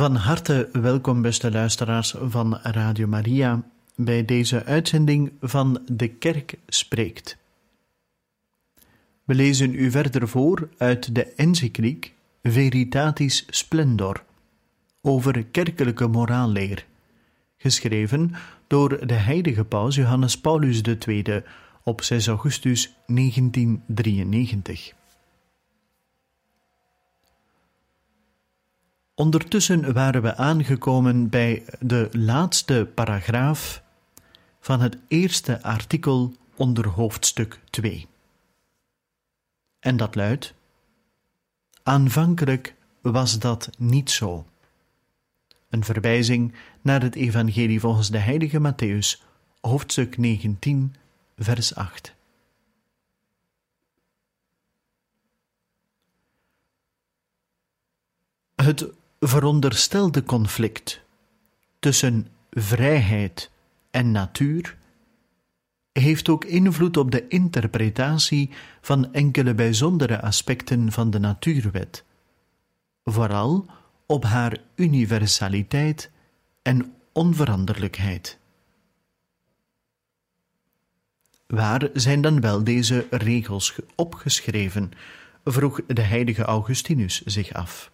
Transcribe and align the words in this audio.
Van 0.00 0.14
harte 0.14 0.68
welkom, 0.72 1.22
beste 1.22 1.50
luisteraars 1.50 2.14
van 2.18 2.58
Radio 2.62 3.06
Maria, 3.06 3.62
bij 3.96 4.24
deze 4.24 4.64
uitzending 4.64 5.32
van 5.40 5.82
De 5.92 6.08
Kerk 6.08 6.54
Spreekt. 6.66 7.36
We 9.24 9.34
lezen 9.34 9.74
u 9.74 9.90
verder 9.90 10.28
voor 10.28 10.68
uit 10.78 11.14
de 11.14 11.24
encycliek 11.24 12.14
Veritatis 12.42 13.46
Splendor 13.48 14.24
over 15.02 15.44
kerkelijke 15.44 16.06
moraalleer, 16.06 16.86
geschreven 17.56 18.34
door 18.66 19.06
de 19.06 19.14
heilige 19.14 19.64
paus 19.64 19.94
Johannes 19.94 20.40
Paulus 20.40 20.80
II 21.06 21.42
op 21.84 22.02
6 22.02 22.26
augustus 22.26 22.96
1993. 23.06 24.92
Ondertussen 29.20 29.92
waren 29.92 30.22
we 30.22 30.36
aangekomen 30.36 31.28
bij 31.28 31.64
de 31.80 32.08
laatste 32.12 32.90
paragraaf 32.94 33.82
van 34.60 34.80
het 34.80 34.96
eerste 35.08 35.62
artikel 35.62 36.34
onder 36.56 36.88
hoofdstuk 36.88 37.60
2. 37.70 38.06
En 39.80 39.96
dat 39.96 40.14
luidt: 40.14 40.54
Aanvankelijk 41.82 42.74
was 43.00 43.38
dat 43.38 43.70
niet 43.78 44.10
zo. 44.10 44.46
Een 45.68 45.84
verwijzing 45.84 46.54
naar 46.80 47.02
het 47.02 47.14
Evangelie 47.14 47.80
volgens 47.80 48.10
de 48.10 48.18
heilige 48.18 48.72
Matthäus, 48.72 49.22
hoofdstuk 49.60 50.18
19, 50.18 50.94
vers 51.36 51.74
8. 51.74 52.14
Het 58.54 58.98
veronderstelde 59.20 60.22
conflict 60.22 61.00
tussen 61.78 62.26
vrijheid 62.50 63.50
en 63.90 64.10
natuur 64.10 64.76
heeft 65.92 66.28
ook 66.28 66.44
invloed 66.44 66.96
op 66.96 67.10
de 67.10 67.28
interpretatie 67.28 68.50
van 68.80 69.12
enkele 69.12 69.54
bijzondere 69.54 70.20
aspecten 70.20 70.92
van 70.92 71.10
de 71.10 71.18
natuurwet, 71.18 72.04
vooral 73.04 73.66
op 74.06 74.24
haar 74.24 74.58
universaliteit 74.74 76.10
en 76.62 76.94
onveranderlijkheid. 77.12 78.38
Waar 81.46 81.88
zijn 81.92 82.20
dan 82.20 82.40
wel 82.40 82.64
deze 82.64 83.06
regels 83.10 83.78
opgeschreven? 83.94 84.90
vroeg 85.44 85.80
de 85.86 86.02
heilige 86.02 86.42
Augustinus 86.42 87.22
zich 87.22 87.52
af. 87.52 87.90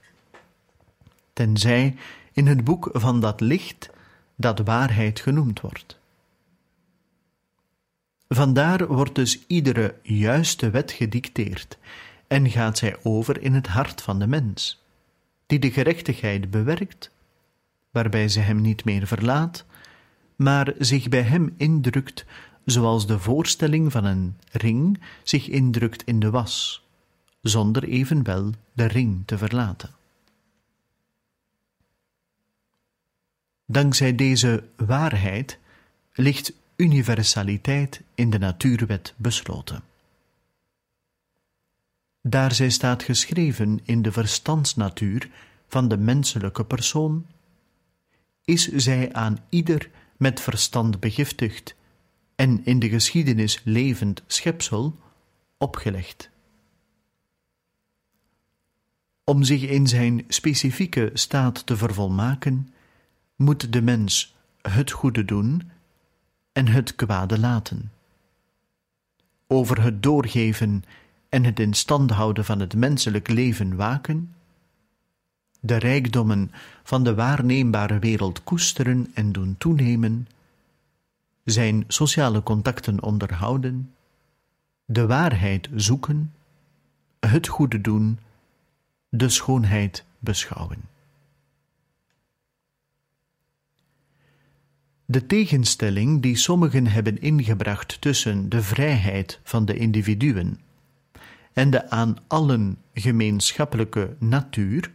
Tenzij 1.37 1.97
in 2.33 2.47
het 2.47 2.65
boek 2.65 2.91
van 2.93 3.21
dat 3.21 3.41
licht 3.41 3.91
dat 4.37 4.59
waarheid 4.59 5.21
genoemd 5.21 5.61
wordt. 5.61 5.99
Vandaar 8.29 8.87
wordt 8.87 9.15
dus 9.15 9.47
iedere 9.47 9.95
juiste 10.03 10.71
wet 10.71 10.93
gedicteerd 10.93 11.79
en 12.27 12.51
gaat 12.51 12.79
zij 12.79 12.97
over 13.03 13.43
in 13.43 13.55
het 13.55 13.67
hart 13.67 14.03
van 14.03 14.19
de 14.19 14.27
mens, 14.27 14.83
die 15.47 15.59
de 15.59 15.71
gerechtigheid 15.71 16.51
bewerkt, 16.51 17.11
waarbij 17.91 18.29
ze 18.29 18.41
hem 18.41 18.61
niet 18.61 18.85
meer 18.85 19.07
verlaat, 19.07 19.65
maar 20.37 20.73
zich 20.79 21.09
bij 21.09 21.23
hem 21.23 21.55
indrukt 21.57 22.25
zoals 22.65 23.07
de 23.07 23.19
voorstelling 23.19 23.93
van 23.93 24.05
een 24.05 24.37
ring 24.53 25.01
zich 25.23 25.49
indrukt 25.49 26.03
in 26.03 26.21
de 26.21 26.31
was, 26.31 26.87
zonder 27.41 27.85
evenwel 27.85 28.51
de 28.73 28.87
ring 28.87 29.23
te 29.27 29.39
verlaten. 29.39 29.96
Dankzij 33.67 34.15
deze 34.15 34.69
waarheid 34.77 35.59
ligt 36.13 36.53
universaliteit 36.77 38.03
in 38.15 38.31
de 38.31 38.39
natuurwet 38.39 39.15
besloten. 39.17 39.83
Daar 42.23 42.55
zij 42.55 42.71
staat 42.71 43.03
geschreven 43.03 43.81
in 43.85 44.03
de 44.03 44.13
verstandsnatuur 44.13 45.31
van 45.69 45.89
de 45.89 45.97
menselijke 45.97 46.65
persoon, 46.65 47.27
is 48.45 48.69
zij 48.69 49.13
aan 49.13 49.39
ieder 49.49 49.91
met 50.17 50.41
verstand 50.41 51.01
begiftigd 51.01 51.75
en 52.35 52.65
in 52.65 52.79
de 52.79 52.89
geschiedenis 52.89 53.61
levend 53.65 54.23
schepsel 54.27 54.99
opgelegd. 55.59 56.31
Om 59.25 59.43
zich 59.43 59.63
in 59.63 59.87
zijn 59.87 60.25
specifieke 60.29 61.11
staat 61.15 61.67
te 61.67 61.77
vervolmaken, 61.77 62.75
moet 63.37 63.73
de 63.73 63.83
mens 63.83 64.35
het 64.63 64.91
goede 64.91 65.25
doen 65.25 65.71
en 66.53 66.69
het 66.69 66.95
kwade 66.95 67.39
laten. 67.39 67.93
Over 69.47 69.83
het 69.83 70.03
doorgeven 70.03 70.85
en 71.29 71.45
het 71.45 71.61
in 71.61 71.75
stand 71.75 72.11
houden 72.11 72.45
van 72.45 72.61
het 72.61 72.75
menselijk 72.75 73.29
leven 73.29 73.77
waken, 73.77 74.35
de 75.61 75.77
rijkdommen 75.77 76.53
van 76.83 77.05
de 77.05 77.15
waarneembare 77.15 77.99
wereld 77.99 78.45
koesteren 78.45 79.11
en 79.15 79.33
doen 79.33 79.55
toenemen, 79.59 80.29
zijn 81.45 81.85
sociale 81.89 82.43
contacten 82.43 83.03
onderhouden, 83.03 83.95
de 84.85 85.07
waarheid 85.07 85.69
zoeken, 85.75 86.35
het 87.21 87.47
goede 87.47 87.81
doen, 87.81 88.19
de 89.09 89.29
schoonheid 89.29 90.05
beschouwen. 90.19 90.96
De 95.09 95.27
tegenstelling 95.27 96.23
die 96.23 96.37
sommigen 96.37 96.87
hebben 96.87 97.21
ingebracht 97.21 98.01
tussen 98.01 98.49
de 98.49 98.63
vrijheid 98.63 99.41
van 99.43 99.65
de 99.65 99.77
individuen 99.77 100.61
en 101.53 101.71
de 101.71 101.91
aan 101.91 102.17
allen 102.27 102.79
gemeenschappelijke 102.95 104.17
natuur, 104.19 104.91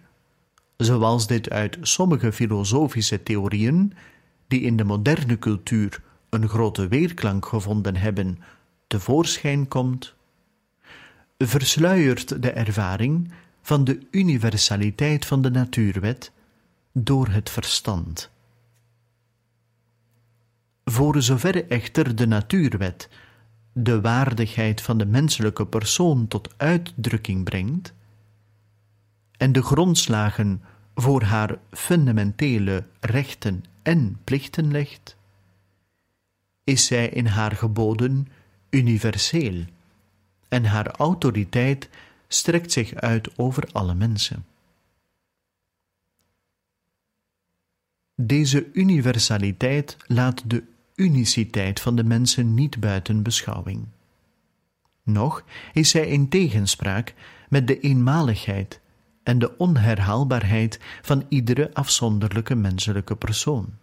zoals 0.77 1.27
dit 1.27 1.49
uit 1.49 1.77
sommige 1.81 2.31
filosofische 2.31 3.23
theorieën, 3.23 3.94
die 4.47 4.61
in 4.61 4.77
de 4.77 4.83
moderne 4.83 5.39
cultuur 5.39 6.01
een 6.29 6.47
grote 6.47 6.88
weerklank 6.88 7.45
gevonden 7.45 7.95
hebben, 7.95 8.39
tevoorschijn 8.88 9.67
komt, 9.67 10.13
versluiert 11.38 12.41
de 12.41 12.51
ervaring 12.51 13.31
van 13.61 13.83
de 13.83 13.99
universaliteit 14.11 15.25
van 15.25 15.41
de 15.41 15.49
natuurwet 15.51 16.31
door 16.91 17.28
het 17.28 17.49
verstand. 17.49 18.30
Voor 20.85 21.22
zover 21.22 21.67
echter 21.69 22.16
de 22.16 22.28
natuurwet 22.28 23.09
de 23.73 24.01
waardigheid 24.01 24.81
van 24.81 24.97
de 24.97 25.05
menselijke 25.05 25.67
persoon 25.67 26.28
tot 26.28 26.53
uitdrukking 26.57 27.43
brengt 27.43 27.93
en 29.37 29.51
de 29.51 29.61
grondslagen 29.61 30.61
voor 30.95 31.22
haar 31.23 31.57
fundamentele 31.72 32.83
rechten 32.99 33.63
en 33.81 34.19
plichten 34.23 34.72
legt, 34.72 35.17
is 36.63 36.85
zij 36.85 37.09
in 37.09 37.25
haar 37.25 37.51
geboden 37.51 38.28
universeel 38.69 39.66
en 40.47 40.66
haar 40.66 40.87
autoriteit 40.87 41.89
strekt 42.28 42.72
zich 42.72 42.93
uit 42.93 43.37
over 43.37 43.69
alle 43.72 43.93
mensen. 43.93 44.45
Deze 48.23 48.68
universaliteit 48.73 49.97
laat 50.08 50.50
de 50.50 50.64
uniciteit 50.96 51.79
van 51.79 51.96
de 51.96 52.03
mensen 52.03 52.53
niet 52.53 52.79
buiten 52.79 53.23
beschouwing. 53.23 53.88
Nog 55.03 55.44
is 55.73 55.90
zij 55.90 56.08
in 56.08 56.29
tegenspraak 56.29 57.14
met 57.50 57.68
de 57.68 57.79
eenmaligheid 57.79 58.79
en 59.23 59.40
de 59.40 59.58
onherhaalbaarheid 59.58 60.79
van 61.02 61.26
iedere 61.29 61.73
afzonderlijke 61.73 62.56
menselijke 62.56 63.16
persoon. 63.16 63.73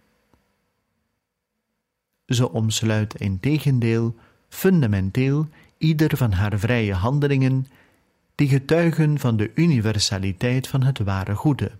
ze 2.25 2.51
omsluit 2.51 3.15
in 3.15 3.39
tegendeel 3.39 4.15
fundamenteel 4.49 5.47
ieder 5.77 6.17
van 6.17 6.31
haar 6.31 6.59
vrije 6.59 6.93
handelingen, 6.93 7.67
die 8.35 8.47
getuigen 8.47 9.19
van 9.19 9.37
de 9.37 9.51
universaliteit 9.55 10.67
van 10.67 10.83
het 10.83 10.99
ware 10.99 11.35
goede. 11.35 11.71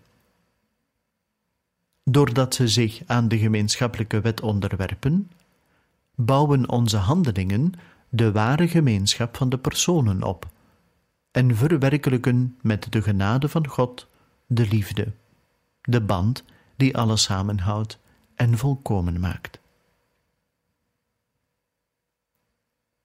Doordat 2.12 2.56
ze 2.56 2.68
zich 2.68 3.02
aan 3.06 3.28
de 3.28 3.38
gemeenschappelijke 3.38 4.22
wet 4.22 4.42
onderwerpen, 4.42 5.32
bouwen 6.16 6.70
onze 6.70 6.98
handelingen 6.98 7.72
de 8.10 8.32
ware 8.32 8.68
gemeenschap 8.68 9.38
van 9.38 9.50
de 9.50 9.58
personen 9.58 10.24
op 10.24 10.48
en 11.32 11.56
verwerkelijken 11.56 12.58
met 12.62 12.92
de 12.92 13.02
genade 13.02 13.50
van 13.50 13.68
God 13.68 14.08
de 14.48 14.68
liefde, 14.68 15.12
de 15.82 16.02
band 16.02 16.44
die 16.76 16.98
alles 16.98 17.24
samenhoudt 17.24 18.00
en 18.36 18.58
volkomen 18.58 19.20
maakt. 19.20 19.60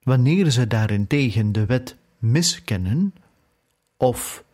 Wanneer 0.03 0.51
ze 0.51 0.67
daarentegen 0.67 1.53
de 1.53 1.67
wet 1.67 1.97
miskennen, 2.19 3.15
of 3.97 4.45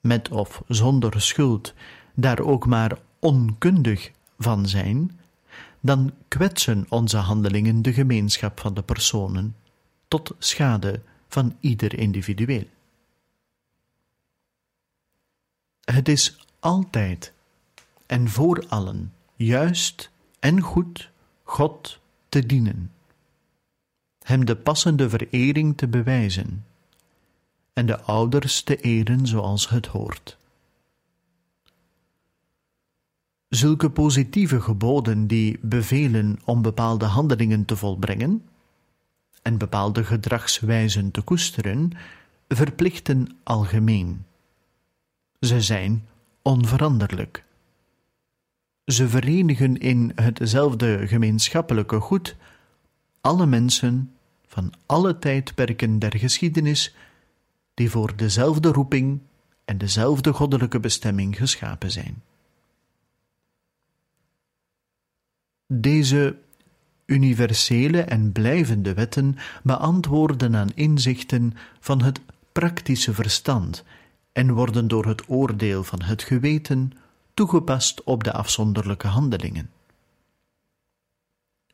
met 0.00 0.28
of 0.28 0.62
zonder 0.68 1.20
schuld 1.20 1.74
daar 2.14 2.40
ook 2.40 2.66
maar 2.66 2.98
onkundig 3.18 4.10
van 4.38 4.68
zijn, 4.68 5.20
dan 5.80 6.12
kwetsen 6.28 6.86
onze 6.88 7.16
handelingen 7.16 7.82
de 7.82 7.92
gemeenschap 7.92 8.60
van 8.60 8.74
de 8.74 8.82
personen, 8.82 9.56
tot 10.08 10.34
schade 10.38 11.00
van 11.28 11.56
ieder 11.60 11.98
individueel. 11.98 12.66
Het 15.84 16.08
is 16.08 16.38
altijd 16.60 17.32
en 18.06 18.28
voor 18.28 18.64
allen 18.68 19.12
juist 19.36 20.10
en 20.38 20.60
goed 20.60 21.10
God 21.42 21.98
te 22.28 22.46
dienen, 22.46 22.92
Hem 24.22 24.44
de 24.44 24.56
passende 24.56 25.08
verering 25.08 25.76
te 25.76 25.88
bewijzen 25.88 26.66
en 27.72 27.86
de 27.86 28.00
ouders 28.00 28.62
te 28.62 28.76
eren 28.76 29.26
zoals 29.26 29.68
het 29.68 29.86
hoort. 29.86 30.37
Zulke 33.48 33.90
positieve 33.90 34.60
geboden 34.60 35.26
die 35.26 35.58
bevelen 35.62 36.38
om 36.44 36.62
bepaalde 36.62 37.04
handelingen 37.04 37.64
te 37.64 37.76
volbrengen 37.76 38.42
en 39.42 39.58
bepaalde 39.58 40.04
gedragswijzen 40.04 41.10
te 41.10 41.22
koesteren, 41.22 41.90
verplichten 42.48 43.36
algemeen. 43.42 44.24
Ze 45.40 45.60
zijn 45.60 46.06
onveranderlijk. 46.42 47.44
Ze 48.84 49.08
verenigen 49.08 49.76
in 49.76 50.12
hetzelfde 50.14 51.06
gemeenschappelijke 51.06 52.00
goed 52.00 52.36
alle 53.20 53.46
mensen 53.46 54.12
van 54.46 54.72
alle 54.86 55.18
tijdperken 55.18 55.98
der 55.98 56.18
geschiedenis 56.18 56.94
die 57.74 57.90
voor 57.90 58.16
dezelfde 58.16 58.68
roeping 58.68 59.20
en 59.64 59.78
dezelfde 59.78 60.32
goddelijke 60.32 60.80
bestemming 60.80 61.36
geschapen 61.36 61.90
zijn. 61.90 62.22
Deze 65.72 66.38
universele 67.06 68.00
en 68.00 68.32
blijvende 68.32 68.94
wetten 68.94 69.36
beantwoorden 69.62 70.56
aan 70.56 70.70
inzichten 70.74 71.52
van 71.80 72.02
het 72.02 72.20
praktische 72.52 73.14
verstand 73.14 73.84
en 74.32 74.52
worden 74.52 74.88
door 74.88 75.06
het 75.06 75.28
oordeel 75.28 75.84
van 75.84 76.02
het 76.02 76.22
geweten 76.22 76.92
toegepast 77.34 78.04
op 78.04 78.24
de 78.24 78.32
afzonderlijke 78.32 79.06
handelingen. 79.06 79.70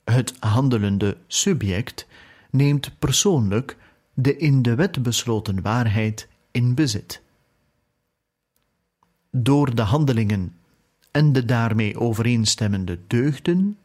Het 0.04 0.34
handelende 0.38 1.16
subject 1.26 2.06
neemt 2.50 2.98
persoonlijk 2.98 3.76
de 4.14 4.36
in 4.36 4.62
de 4.62 4.74
wet 4.74 5.02
besloten 5.02 5.62
waarheid 5.62 6.28
in 6.50 6.74
bezit. 6.74 7.22
Door 9.30 9.74
de 9.74 9.82
handelingen 9.82 10.56
en 11.10 11.32
de 11.32 11.44
daarmee 11.44 11.98
overeenstemmende 11.98 12.98
deugden 13.06 13.78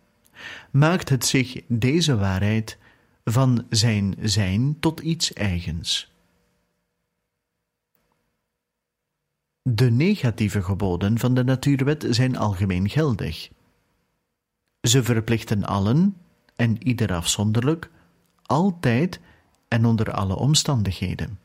maakt 0.71 1.09
het 1.09 1.25
zich 1.25 1.61
deze 1.67 2.17
waarheid 2.17 2.77
van 3.23 3.65
zijn 3.69 4.15
zijn 4.21 4.79
tot 4.79 4.99
iets 4.99 5.33
eigens. 5.33 6.13
De 9.61 9.91
negatieve 9.91 10.61
geboden 10.61 11.19
van 11.19 11.33
de 11.33 11.43
natuurwet 11.43 12.05
zijn 12.09 12.37
algemeen 12.37 12.89
geldig. 12.89 13.49
Ze 14.81 15.03
verplichten 15.03 15.63
allen, 15.63 16.17
en 16.55 16.87
ieder 16.87 17.13
afzonderlijk, 17.13 17.89
altijd 18.41 19.19
en 19.67 19.85
onder 19.85 20.11
alle 20.11 20.35
omstandigheden. 20.35 21.39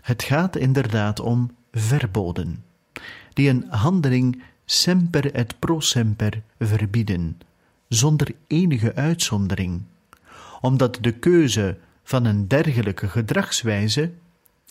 Het 0.00 0.22
gaat 0.22 0.56
inderdaad 0.56 1.20
om 1.20 1.56
verboden, 1.72 2.64
die 3.32 3.48
een 3.48 3.66
handeling 3.68 4.42
semper 4.64 5.34
et 5.34 5.58
pro 5.58 5.80
semper 5.80 6.42
verbieden, 6.58 7.40
zonder 7.88 8.34
enige 8.46 8.94
uitzondering, 8.94 9.82
omdat 10.60 10.98
de 11.00 11.12
keuze 11.12 11.78
van 12.02 12.24
een 12.24 12.48
dergelijke 12.48 13.08
gedragswijze 13.08 14.12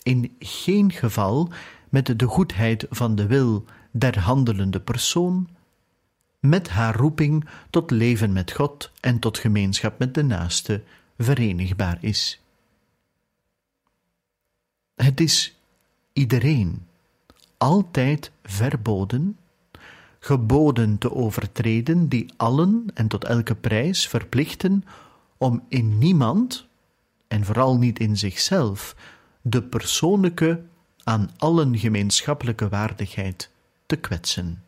in 0.02 0.36
geen 0.38 0.92
geval 0.92 1.52
met 1.88 2.18
de 2.18 2.26
goedheid 2.26 2.86
van 2.90 3.14
de 3.14 3.26
wil 3.26 3.64
der 3.90 4.18
handelende 4.18 4.80
persoon, 4.80 5.48
met 6.40 6.68
haar 6.68 6.96
roeping 6.96 7.48
tot 7.70 7.90
leven 7.90 8.32
met 8.32 8.52
God 8.52 8.90
en 9.00 9.18
tot 9.18 9.38
gemeenschap 9.38 9.98
met 9.98 10.14
de 10.14 10.22
naaste 10.22 10.82
verenigbaar 11.18 11.98
is. 12.00 12.40
Het 14.94 15.20
is 15.20 15.56
iedereen 16.12 16.86
altijd 17.56 18.30
verboden, 18.42 19.38
geboden 20.24 20.98
te 20.98 21.14
overtreden 21.14 22.08
die 22.08 22.32
allen 22.36 22.86
en 22.94 23.08
tot 23.08 23.24
elke 23.24 23.54
prijs 23.54 24.08
verplichten 24.08 24.84
om 25.36 25.64
in 25.68 25.98
niemand, 25.98 26.66
en 27.28 27.44
vooral 27.44 27.78
niet 27.78 27.98
in 27.98 28.16
zichzelf, 28.16 28.96
de 29.42 29.62
persoonlijke 29.62 30.62
aan 31.04 31.30
allen 31.36 31.78
gemeenschappelijke 31.78 32.68
waardigheid 32.68 33.50
te 33.86 33.96
kwetsen. 33.96 34.62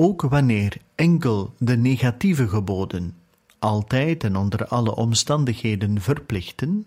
ook 0.00 0.22
wanneer 0.22 0.76
enkel 0.94 1.54
de 1.58 1.76
negatieve 1.76 2.48
geboden 2.48 3.14
altijd 3.58 4.24
en 4.24 4.36
onder 4.36 4.66
alle 4.66 4.94
omstandigheden 4.94 6.00
verplichten, 6.00 6.86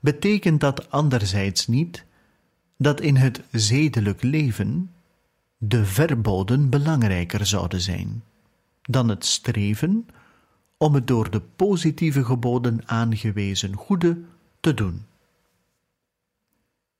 betekent 0.00 0.60
dat 0.60 0.90
anderzijds 0.90 1.66
niet 1.66 2.04
dat 2.76 3.00
in 3.00 3.16
het 3.16 3.42
zedelijk 3.50 4.22
leven 4.22 4.94
de 5.56 5.84
verboden 5.84 6.68
belangrijker 6.68 7.46
zouden 7.46 7.80
zijn 7.80 8.24
dan 8.82 9.08
het 9.08 9.24
streven 9.24 10.06
om 10.76 10.94
het 10.94 11.06
door 11.06 11.30
de 11.30 11.40
positieve 11.40 12.24
geboden 12.24 12.88
aangewezen 12.88 13.74
goede 13.74 14.22
te 14.60 14.74
doen. 14.74 15.06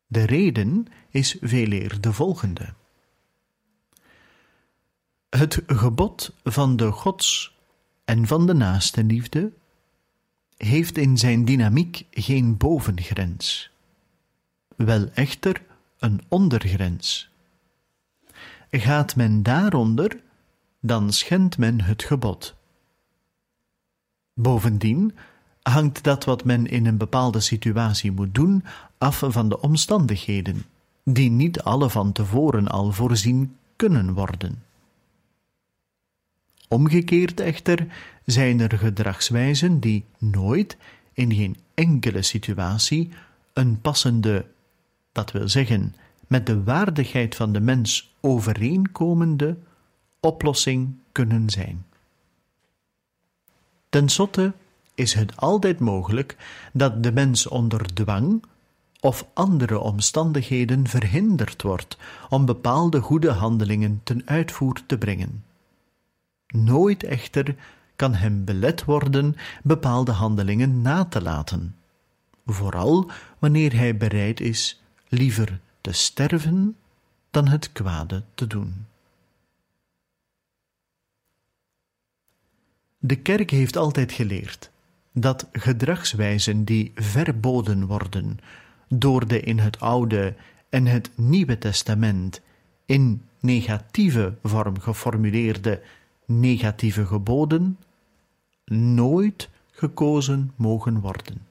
De 0.06 0.22
reden 0.22 0.86
is 1.10 1.36
veeleer 1.40 2.00
de 2.00 2.12
volgende. 2.12 2.74
Het 5.30 5.62
gebod 5.66 6.34
van 6.44 6.76
de 6.76 6.90
gods 6.90 7.58
en 8.04 8.26
van 8.26 8.46
de 8.46 8.54
naastenliefde 8.54 9.52
heeft 10.66 10.98
in 10.98 11.18
zijn 11.18 11.44
dynamiek 11.44 12.06
geen 12.10 12.56
bovengrens, 12.56 13.70
wel 14.76 15.08
echter 15.14 15.62
een 15.98 16.20
ondergrens. 16.28 17.28
Gaat 18.70 19.16
men 19.16 19.42
daaronder, 19.42 20.20
dan 20.80 21.12
schendt 21.12 21.58
men 21.58 21.80
het 21.80 22.02
gebod. 22.02 22.54
Bovendien 24.34 25.14
hangt 25.62 26.02
dat 26.02 26.24
wat 26.24 26.44
men 26.44 26.66
in 26.66 26.86
een 26.86 26.96
bepaalde 26.96 27.40
situatie 27.40 28.12
moet 28.12 28.34
doen 28.34 28.64
af 28.98 29.22
van 29.26 29.48
de 29.48 29.60
omstandigheden, 29.60 30.64
die 31.04 31.30
niet 31.30 31.60
alle 31.60 31.90
van 31.90 32.12
tevoren 32.12 32.68
al 32.68 32.92
voorzien 32.92 33.56
kunnen 33.76 34.14
worden. 34.14 34.62
Omgekeerd 36.68 37.40
echter 37.40 37.86
zijn 38.30 38.60
er 38.60 38.78
gedragswijzen 38.78 39.80
die 39.80 40.04
nooit, 40.18 40.76
in 41.12 41.34
geen 41.34 41.56
enkele 41.74 42.22
situatie, 42.22 43.10
een 43.52 43.80
passende, 43.80 44.46
dat 45.12 45.32
wil 45.32 45.48
zeggen, 45.48 45.94
met 46.26 46.46
de 46.46 46.62
waardigheid 46.62 47.34
van 47.34 47.52
de 47.52 47.60
mens 47.60 48.14
overeenkomende 48.20 49.56
oplossing 50.20 50.94
kunnen 51.12 51.50
zijn. 51.50 51.84
Ten 53.88 54.08
slotte 54.08 54.52
is 54.94 55.14
het 55.14 55.36
altijd 55.36 55.78
mogelijk 55.78 56.36
dat 56.72 57.02
de 57.02 57.12
mens 57.12 57.46
onder 57.46 57.94
dwang 57.94 58.44
of 59.00 59.26
andere 59.32 59.78
omstandigheden 59.78 60.86
verhinderd 60.86 61.62
wordt 61.62 61.98
om 62.28 62.44
bepaalde 62.44 63.00
goede 63.00 63.30
handelingen 63.30 64.00
ten 64.04 64.22
uitvoer 64.24 64.80
te 64.86 64.98
brengen. 64.98 65.44
Nooit 66.46 67.02
echter 67.02 67.54
kan 68.00 68.14
hem 68.14 68.44
belet 68.44 68.84
worden 68.84 69.36
bepaalde 69.62 70.12
handelingen 70.12 70.82
na 70.82 71.04
te 71.04 71.22
laten, 71.22 71.76
vooral 72.46 73.10
wanneer 73.38 73.76
hij 73.76 73.96
bereid 73.96 74.40
is 74.40 74.82
liever 75.08 75.60
te 75.80 75.92
sterven 75.92 76.76
dan 77.30 77.48
het 77.48 77.72
kwade 77.72 78.22
te 78.34 78.46
doen. 78.46 78.86
De 82.98 83.16
kerk 83.16 83.50
heeft 83.50 83.76
altijd 83.76 84.12
geleerd 84.12 84.70
dat 85.12 85.48
gedragswijzen 85.52 86.64
die 86.64 86.92
verboden 86.94 87.86
worden 87.86 88.38
door 88.88 89.26
de 89.26 89.40
in 89.40 89.58
het 89.58 89.80
Oude 89.80 90.34
en 90.68 90.86
het 90.86 91.10
Nieuwe 91.14 91.58
Testament 91.58 92.40
in 92.86 93.22
negatieve 93.40 94.34
vorm 94.42 94.80
geformuleerde 94.80 95.82
negatieve 96.24 97.06
geboden 97.06 97.78
nooit 98.76 99.48
gekozen 99.70 100.52
mogen 100.56 101.00
worden. 101.00 101.46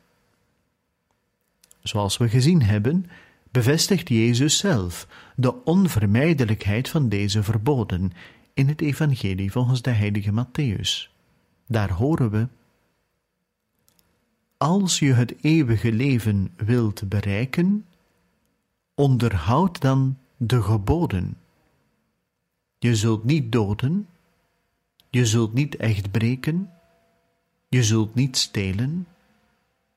Zoals 1.82 2.18
we 2.18 2.30
gezien 2.30 2.62
hebben, 2.62 3.06
bevestigt 3.52 4.10
Jezus 4.10 4.58
zelf 4.58 5.08
de 5.36 5.64
onvermijdelijkheid 5.64 6.90
van 6.90 7.10
deze 7.10 7.44
verboden 7.44 8.12
in 8.54 8.68
het 8.68 8.82
Evangelie 8.82 9.52
volgens 9.52 9.82
de 9.82 9.92
heilige 9.92 10.32
Matthäus. 10.32 11.12
Daar 11.68 11.92
horen 11.92 12.30
we: 12.30 12.48
Als 14.58 15.00
je 15.00 15.14
het 15.14 15.36
eeuwige 15.42 15.92
leven 15.92 16.52
wilt 16.56 17.10
bereiken, 17.10 17.86
onderhoud 18.94 19.82
dan 19.82 20.18
de 20.38 20.62
geboden. 20.62 21.38
Je 22.80 22.96
zult 22.96 23.24
niet 23.24 23.52
doden, 23.52 24.08
je 25.10 25.26
zult 25.26 25.54
niet 25.54 25.76
echt 25.76 26.12
breken, 26.12 26.70
je 27.70 27.84
zult 27.84 28.16
niet 28.16 28.38
stelen, 28.38 29.08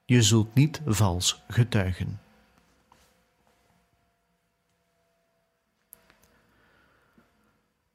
je 0.05 0.23
zult 0.23 0.55
niet 0.55 0.81
vals 0.87 1.43
getuigen. 1.49 2.21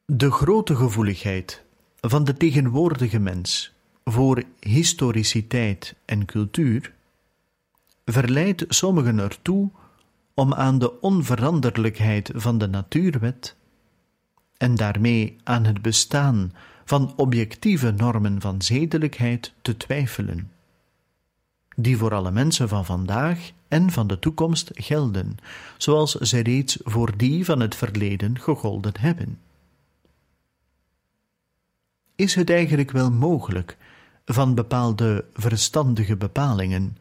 De 0.05 0.31
grote 0.31 0.75
gevoeligheid 0.75 1.63
van 1.99 2.23
de 2.23 2.33
tegenwoordige 2.33 3.19
mens 3.19 3.73
voor 4.03 4.43
historiciteit 4.59 5.95
en 6.05 6.25
cultuur 6.25 6.93
verleidt 8.05 8.65
sommigen 8.67 9.19
ertoe 9.19 9.71
om 10.33 10.53
aan 10.53 10.79
de 10.79 11.01
onveranderlijkheid 11.01 12.31
van 12.35 12.57
de 12.57 12.67
natuurwet 12.67 13.55
en 14.57 14.75
daarmee 14.75 15.37
aan 15.43 15.65
het 15.65 15.81
bestaan 15.81 16.51
van 16.87 17.13
objectieve 17.15 17.91
normen 17.91 18.41
van 18.41 18.61
zedelijkheid 18.61 19.53
te 19.61 19.77
twijfelen, 19.77 20.51
die 21.75 21.97
voor 21.97 22.13
alle 22.13 22.31
mensen 22.31 22.69
van 22.69 22.85
vandaag 22.85 23.51
en 23.67 23.91
van 23.91 24.07
de 24.07 24.19
toekomst 24.19 24.71
gelden, 24.73 25.37
zoals 25.77 26.11
ze 26.15 26.39
reeds 26.39 26.77
voor 26.83 27.17
die 27.17 27.45
van 27.45 27.59
het 27.59 27.75
verleden 27.75 28.39
gegolden 28.39 28.93
hebben. 28.99 29.39
Is 32.15 32.35
het 32.35 32.49
eigenlijk 32.49 32.91
wel 32.91 33.11
mogelijk 33.11 33.77
van 34.25 34.55
bepaalde 34.55 35.25
verstandige 35.33 36.15
bepalingen, 36.15 36.97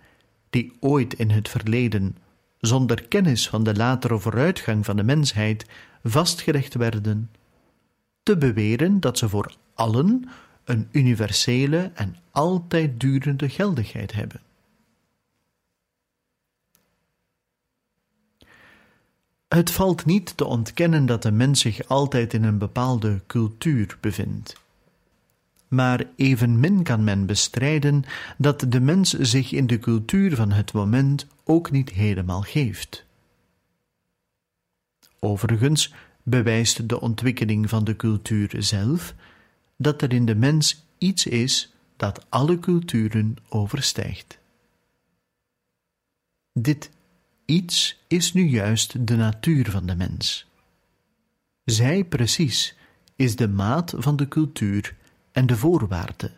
die 0.50 0.76
ooit 0.80 1.14
in 1.14 1.30
het 1.30 1.48
verleden, 1.48 2.16
zonder 2.60 3.08
kennis 3.08 3.48
van 3.48 3.64
de 3.64 3.76
latere 3.76 4.18
vooruitgang 4.18 4.84
van 4.84 4.96
de 4.96 5.04
mensheid, 5.04 5.66
vastgelegd 6.02 6.74
werden, 6.74 7.30
te 8.22 8.36
beweren 8.36 9.00
dat 9.00 9.18
ze 9.18 9.28
voor 9.28 9.54
allen 9.76 10.28
een 10.64 10.88
universele 10.90 11.90
en 11.94 12.16
altijd 12.30 13.00
durende 13.00 13.48
geldigheid 13.48 14.12
hebben. 14.12 14.40
Het 19.48 19.70
valt 19.70 20.04
niet 20.04 20.36
te 20.36 20.44
ontkennen 20.44 21.06
dat 21.06 21.22
de 21.22 21.30
mens 21.30 21.60
zich 21.60 21.88
altijd 21.88 22.34
in 22.34 22.44
een 22.44 22.58
bepaalde 22.58 23.20
cultuur 23.26 23.98
bevindt. 24.00 24.60
Maar 25.68 26.04
evenmin 26.16 26.82
kan 26.82 27.04
men 27.04 27.26
bestrijden 27.26 28.04
dat 28.38 28.64
de 28.68 28.80
mens 28.80 29.12
zich 29.12 29.52
in 29.52 29.66
de 29.66 29.78
cultuur 29.78 30.36
van 30.36 30.52
het 30.52 30.72
moment 30.72 31.26
ook 31.44 31.70
niet 31.70 31.90
helemaal 31.90 32.42
geeft. 32.42 33.04
Overigens 35.18 35.94
bewijst 36.22 36.88
de 36.88 37.00
ontwikkeling 37.00 37.68
van 37.68 37.84
de 37.84 37.96
cultuur 37.96 38.54
zelf 38.58 39.14
dat 39.76 40.02
er 40.02 40.12
in 40.12 40.26
de 40.26 40.34
mens 40.34 40.84
iets 40.98 41.26
is 41.26 41.72
dat 41.96 42.26
alle 42.28 42.58
culturen 42.58 43.36
overstijgt. 43.48 44.38
Dit 46.52 46.90
iets 47.44 48.04
is 48.06 48.32
nu 48.32 48.48
juist 48.48 49.06
de 49.06 49.16
natuur 49.16 49.70
van 49.70 49.86
de 49.86 49.96
mens. 49.96 50.46
Zij 51.64 52.04
precies 52.04 52.76
is 53.16 53.36
de 53.36 53.48
maat 53.48 53.94
van 53.96 54.16
de 54.16 54.28
cultuur 54.28 54.96
en 55.32 55.46
de 55.46 55.56
voorwaarde 55.56 56.30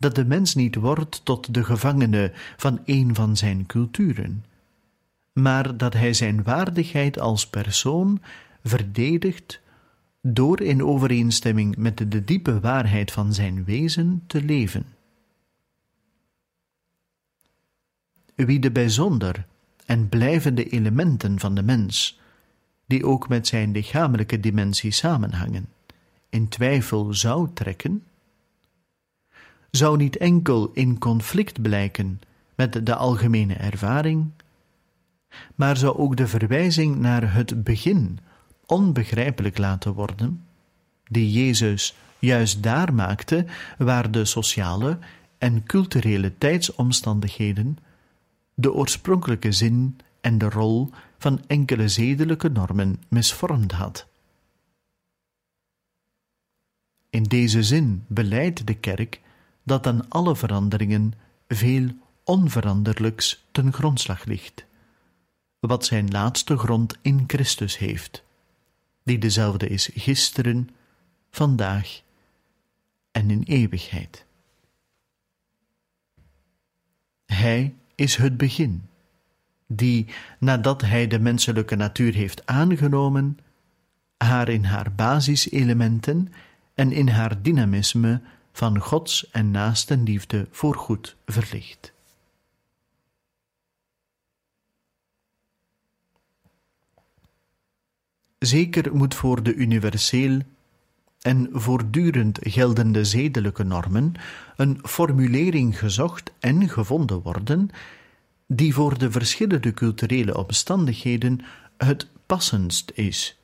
dat 0.00 0.14
de 0.14 0.24
mens 0.24 0.54
niet 0.54 0.74
wordt 0.74 1.24
tot 1.24 1.54
de 1.54 1.64
gevangene 1.64 2.32
van 2.56 2.80
een 2.84 3.14
van 3.14 3.36
zijn 3.36 3.66
culturen, 3.66 4.44
maar 5.32 5.76
dat 5.76 5.92
hij 5.92 6.12
zijn 6.12 6.42
waardigheid 6.42 7.20
als 7.20 7.46
persoon 7.46 8.22
verdedigt 8.64 9.60
door 10.22 10.60
in 10.60 10.84
overeenstemming 10.84 11.76
met 11.76 11.96
de 12.10 12.24
diepe 12.24 12.60
waarheid 12.60 13.12
van 13.12 13.32
zijn 13.32 13.64
wezen 13.64 14.22
te 14.26 14.42
leven. 14.42 14.86
Wie 18.34 18.58
de 18.58 18.70
bijzonder 18.70 19.46
en 19.86 20.08
blijvende 20.08 20.68
elementen 20.68 21.38
van 21.38 21.54
de 21.54 21.62
mens, 21.62 22.20
die 22.86 23.06
ook 23.06 23.28
met 23.28 23.46
zijn 23.46 23.72
lichamelijke 23.72 24.40
dimensie 24.40 24.90
samenhangen, 24.90 25.68
in 26.28 26.48
twijfel 26.48 27.14
zou 27.14 27.48
trekken, 27.54 28.04
zou 29.70 29.96
niet 29.96 30.16
enkel 30.16 30.70
in 30.72 30.98
conflict 30.98 31.62
blijken 31.62 32.20
met 32.54 32.86
de 32.86 32.94
algemene 32.94 33.54
ervaring, 33.54 34.30
maar 35.54 35.76
zou 35.76 35.96
ook 35.96 36.16
de 36.16 36.26
verwijzing 36.26 36.96
naar 36.96 37.34
het 37.34 37.64
begin 37.64 38.18
onbegrijpelijk 38.70 39.58
laten 39.58 39.92
worden, 39.92 40.44
die 41.04 41.30
Jezus 41.30 41.94
juist 42.18 42.62
daar 42.62 42.94
maakte 42.94 43.46
waar 43.78 44.10
de 44.10 44.24
sociale 44.24 44.98
en 45.38 45.64
culturele 45.64 46.38
tijdsomstandigheden 46.38 47.78
de 48.54 48.72
oorspronkelijke 48.72 49.52
zin 49.52 49.98
en 50.20 50.38
de 50.38 50.48
rol 50.48 50.90
van 51.18 51.40
enkele 51.46 51.88
zedelijke 51.88 52.48
normen 52.48 53.02
misvormd 53.08 53.72
had. 53.72 54.06
In 57.10 57.22
deze 57.22 57.62
zin 57.62 58.04
beleidt 58.06 58.66
de 58.66 58.74
kerk 58.74 59.20
dat 59.62 59.86
aan 59.86 60.08
alle 60.08 60.36
veranderingen 60.36 61.12
veel 61.48 61.88
onveranderlijks 62.24 63.44
ten 63.52 63.72
grondslag 63.72 64.24
ligt, 64.24 64.64
wat 65.60 65.84
zijn 65.84 66.10
laatste 66.10 66.56
grond 66.56 66.98
in 67.02 67.24
Christus 67.26 67.78
heeft 67.78 68.28
die 69.10 69.18
dezelfde 69.18 69.68
is 69.68 69.90
gisteren, 69.94 70.68
vandaag 71.30 72.02
en 73.10 73.30
in 73.30 73.42
eeuwigheid. 73.42 74.24
Hij 77.26 77.74
is 77.94 78.16
het 78.16 78.36
begin, 78.36 78.82
die, 79.66 80.06
nadat 80.38 80.80
hij 80.80 81.06
de 81.06 81.18
menselijke 81.18 81.76
natuur 81.76 82.14
heeft 82.14 82.46
aangenomen, 82.46 83.38
haar 84.16 84.48
in 84.48 84.64
haar 84.64 84.92
basiselementen 84.92 86.32
en 86.74 86.92
in 86.92 87.08
haar 87.08 87.42
dynamisme 87.42 88.20
van 88.52 88.78
Gods 88.78 89.30
en 89.30 89.50
naastenliefde 89.50 90.48
voorgoed 90.50 91.16
verlicht. 91.26 91.92
Zeker 98.40 98.96
moet 98.96 99.14
voor 99.14 99.42
de 99.42 99.54
universeel 99.54 100.40
en 101.20 101.48
voortdurend 101.52 102.38
geldende 102.42 103.04
zedelijke 103.04 103.62
normen 103.62 104.14
een 104.56 104.78
formulering 104.82 105.78
gezocht 105.78 106.32
en 106.38 106.68
gevonden 106.68 107.20
worden 107.22 107.70
die 108.46 108.74
voor 108.74 108.98
de 108.98 109.10
verschillende 109.10 109.74
culturele 109.74 110.36
omstandigheden 110.36 111.40
het 111.76 112.08
passendst 112.26 112.92
is, 112.94 113.38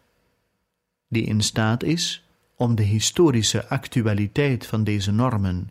die 1.08 1.22
in 1.24 1.40
staat 1.40 1.82
is 1.82 2.24
om 2.54 2.74
de 2.74 2.82
historische 2.82 3.68
actualiteit 3.68 4.66
van 4.66 4.84
deze 4.84 5.12
normen 5.12 5.70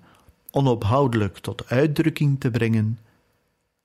onophoudelijk 0.51 1.37
tot 1.37 1.69
uitdrukking 1.69 2.39
te 2.39 2.51
brengen 2.51 2.99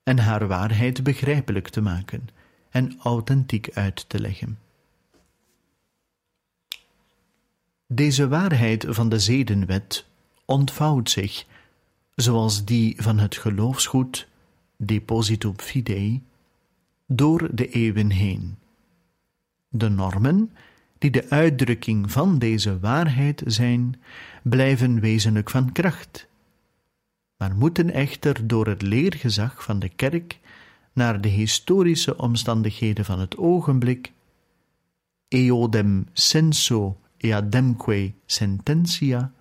en 0.03 0.19
haar 0.19 0.47
waarheid 0.47 1.03
begrijpelijk 1.03 1.67
te 1.67 1.81
maken 1.81 2.29
en 2.69 2.97
authentiek 2.99 3.69
uit 3.73 4.05
te 4.09 4.19
leggen. 4.19 4.57
Deze 7.93 8.27
waarheid 8.27 8.85
van 8.89 9.09
de 9.09 9.19
zedenwet 9.19 10.05
ontvouwt 10.45 11.09
zich, 11.09 11.45
zoals 12.15 12.65
die 12.65 13.01
van 13.01 13.19
het 13.19 13.37
geloofsgoed, 13.37 14.27
depositum 14.77 15.53
fidei, 15.57 16.23
door 17.07 17.49
de 17.51 17.69
eeuwen 17.69 18.09
heen. 18.09 18.57
De 19.69 19.89
normen, 19.89 20.51
die 20.97 21.11
de 21.11 21.29
uitdrukking 21.29 22.11
van 22.11 22.39
deze 22.39 22.79
waarheid 22.79 23.43
zijn, 23.45 24.01
blijven 24.43 24.99
wezenlijk 24.99 25.49
van 25.49 25.71
kracht, 25.71 26.27
maar 27.37 27.55
moeten 27.55 27.89
echter 27.89 28.47
door 28.47 28.67
het 28.67 28.81
leergezag 28.81 29.63
van 29.63 29.79
de 29.79 29.89
kerk 29.89 30.39
naar 30.93 31.21
de 31.21 31.29
historische 31.29 32.17
omstandigheden 32.17 33.05
van 33.05 33.19
het 33.19 33.37
ogenblik, 33.37 34.11
eodem 35.27 36.07
senso 36.13 36.95
eademque 37.21 38.13
sententia, 38.25 39.31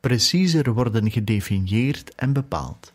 preciezer 0.00 0.72
worden 0.72 1.10
gedefinieerd 1.10 2.14
en 2.14 2.32
bepaald. 2.32 2.92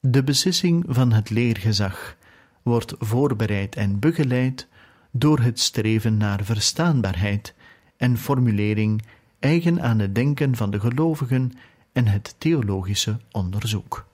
De 0.00 0.22
beslissing 0.22 0.84
van 0.88 1.12
het 1.12 1.30
leergezag 1.30 2.16
wordt 2.62 2.94
voorbereid 2.98 3.76
en 3.76 3.98
begeleid 3.98 4.68
door 5.10 5.38
het 5.38 5.60
streven 5.60 6.16
naar 6.16 6.44
verstaanbaarheid 6.44 7.54
en 7.96 8.18
formulering 8.18 9.02
eigen 9.38 9.82
aan 9.82 9.98
het 9.98 10.14
denken 10.14 10.56
van 10.56 10.70
de 10.70 10.80
gelovigen 10.80 11.52
en 11.92 12.06
het 12.06 12.34
theologische 12.38 13.16
onderzoek. 13.30 14.06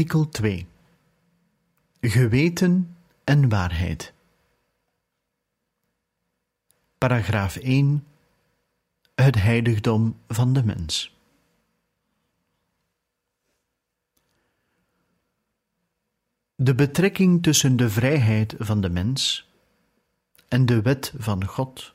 Artikel 0.00 0.28
2 0.28 0.66
Geweten 2.00 2.96
en 3.24 3.48
waarheid. 3.48 4.12
Paragraaf 6.98 7.56
1 7.56 8.06
Het 9.14 9.34
heiligdom 9.34 10.16
van 10.28 10.52
de 10.52 10.64
mens. 10.64 11.16
De 16.54 16.74
betrekking 16.74 17.42
tussen 17.42 17.76
de 17.76 17.90
vrijheid 17.90 18.54
van 18.58 18.80
de 18.80 18.90
mens 18.90 19.48
en 20.48 20.66
de 20.66 20.82
wet 20.82 21.12
van 21.18 21.44
God 21.44 21.94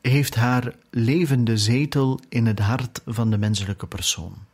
heeft 0.00 0.34
haar 0.34 0.76
levende 0.90 1.58
zetel 1.58 2.20
in 2.28 2.46
het 2.46 2.58
hart 2.58 3.02
van 3.04 3.30
de 3.30 3.38
menselijke 3.38 3.86
persoon. 3.86 4.52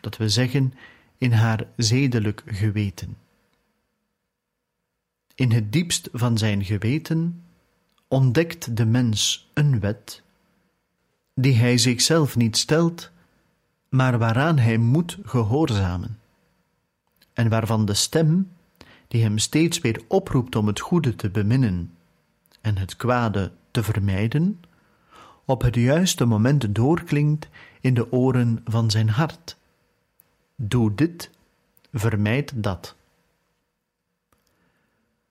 Dat 0.00 0.16
we 0.16 0.28
zeggen 0.28 0.74
in 1.18 1.32
haar 1.32 1.66
zedelijk 1.76 2.42
geweten. 2.46 3.16
In 5.34 5.52
het 5.52 5.72
diepst 5.72 6.08
van 6.12 6.38
zijn 6.38 6.64
geweten 6.64 7.42
ontdekt 8.08 8.76
de 8.76 8.86
mens 8.86 9.50
een 9.54 9.80
wet 9.80 10.22
die 11.40 11.54
hij 11.54 11.78
zichzelf 11.78 12.36
niet 12.36 12.56
stelt, 12.56 13.10
maar 13.88 14.18
waaraan 14.18 14.58
hij 14.58 14.76
moet 14.76 15.18
gehoorzamen, 15.22 16.18
en 17.32 17.48
waarvan 17.48 17.84
de 17.84 17.94
stem, 17.94 18.50
die 19.08 19.22
hem 19.22 19.38
steeds 19.38 19.78
weer 19.80 20.02
oproept 20.08 20.56
om 20.56 20.66
het 20.66 20.80
goede 20.80 21.14
te 21.14 21.30
beminnen 21.30 21.92
en 22.60 22.78
het 22.78 22.96
kwade 22.96 23.52
te 23.70 23.82
vermijden, 23.82 24.60
op 25.44 25.62
het 25.62 25.74
juiste 25.74 26.24
moment 26.24 26.74
doorklinkt 26.74 27.48
in 27.80 27.94
de 27.94 28.12
oren 28.12 28.60
van 28.64 28.90
zijn 28.90 29.08
hart. 29.08 29.57
Doe 30.60 30.94
dit, 30.94 31.30
vermijd 31.92 32.52
dat. 32.54 32.96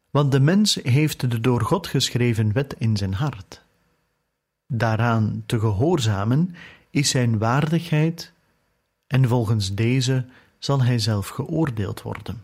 Want 0.09 0.31
de 0.31 0.39
mens 0.39 0.79
heeft 0.83 1.31
de 1.31 1.41
door 1.41 1.61
God 1.61 1.87
geschreven 1.87 2.53
wet 2.53 2.75
in 2.77 2.97
zijn 2.97 3.13
hart. 3.13 3.61
Daaraan 4.67 5.43
te 5.45 5.59
gehoorzamen 5.59 6.55
is 6.89 7.09
zijn 7.09 7.37
waardigheid, 7.37 8.33
en 9.07 9.27
volgens 9.27 9.73
deze 9.73 10.25
zal 10.59 10.83
hij 10.83 10.99
zelf 10.99 11.27
geoordeeld 11.27 12.01
worden. 12.01 12.43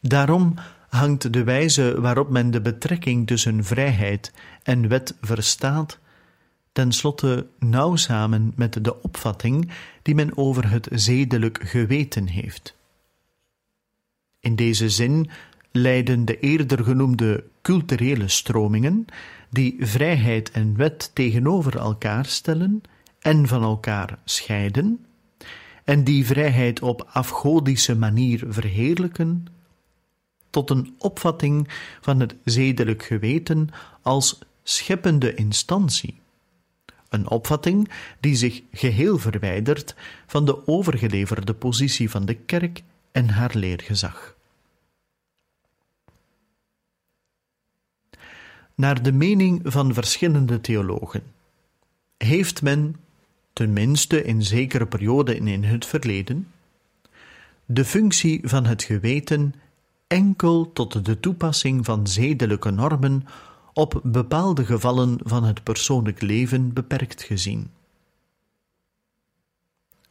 Daarom 0.00 0.54
hangt 0.88 1.32
de 1.32 1.44
wijze 1.44 2.00
waarop 2.00 2.30
men 2.30 2.50
de 2.50 2.60
betrekking 2.60 3.26
tussen 3.26 3.64
vrijheid 3.64 4.32
en 4.62 4.88
wet 4.88 5.16
verstaat, 5.20 5.98
tenslotte 6.74 7.46
nauw 7.58 7.96
samen 7.96 8.52
met 8.56 8.84
de 8.84 9.02
opvatting 9.02 9.70
die 10.02 10.14
men 10.14 10.36
over 10.36 10.70
het 10.70 10.88
zedelijk 10.92 11.58
geweten 11.62 12.28
heeft. 12.28 12.76
In 14.40 14.56
deze 14.56 14.88
zin 14.88 15.30
leiden 15.72 16.24
de 16.24 16.38
eerder 16.38 16.84
genoemde 16.84 17.44
culturele 17.62 18.28
stromingen, 18.28 19.06
die 19.50 19.76
vrijheid 19.78 20.50
en 20.50 20.76
wet 20.76 21.10
tegenover 21.14 21.76
elkaar 21.78 22.26
stellen 22.26 22.82
en 23.20 23.48
van 23.48 23.62
elkaar 23.62 24.18
scheiden, 24.24 25.06
en 25.84 26.04
die 26.04 26.26
vrijheid 26.26 26.82
op 26.82 27.08
afgodische 27.12 27.96
manier 27.96 28.44
verheerlijken, 28.48 29.46
tot 30.50 30.70
een 30.70 30.94
opvatting 30.98 31.68
van 32.00 32.20
het 32.20 32.34
zedelijk 32.44 33.02
geweten 33.02 33.68
als 34.02 34.38
scheppende 34.62 35.34
instantie. 35.34 36.22
Een 37.14 37.30
opvatting 37.30 37.88
die 38.20 38.36
zich 38.36 38.62
geheel 38.72 39.18
verwijdert 39.18 39.94
van 40.26 40.44
de 40.44 40.66
overgeleverde 40.66 41.54
positie 41.54 42.10
van 42.10 42.24
de 42.24 42.34
kerk 42.34 42.82
en 43.12 43.28
haar 43.28 43.50
leergezag. 43.54 44.34
Naar 48.74 49.02
de 49.02 49.12
mening 49.12 49.60
van 49.64 49.94
verschillende 49.94 50.60
theologen 50.60 51.22
heeft 52.16 52.62
men, 52.62 52.96
tenminste 53.52 54.24
in 54.24 54.42
zekere 54.42 54.86
perioden 54.86 55.46
in 55.46 55.64
het 55.64 55.86
verleden, 55.86 56.48
de 57.64 57.84
functie 57.84 58.40
van 58.42 58.66
het 58.66 58.82
geweten 58.82 59.54
enkel 60.06 60.72
tot 60.72 61.04
de 61.04 61.20
toepassing 61.20 61.84
van 61.84 62.06
zedelijke 62.06 62.70
normen 62.70 63.26
op 63.74 64.00
bepaalde 64.02 64.64
gevallen 64.64 65.18
van 65.22 65.44
het 65.44 65.62
persoonlijk 65.62 66.20
leven 66.20 66.72
beperkt 66.72 67.22
gezien. 67.22 67.70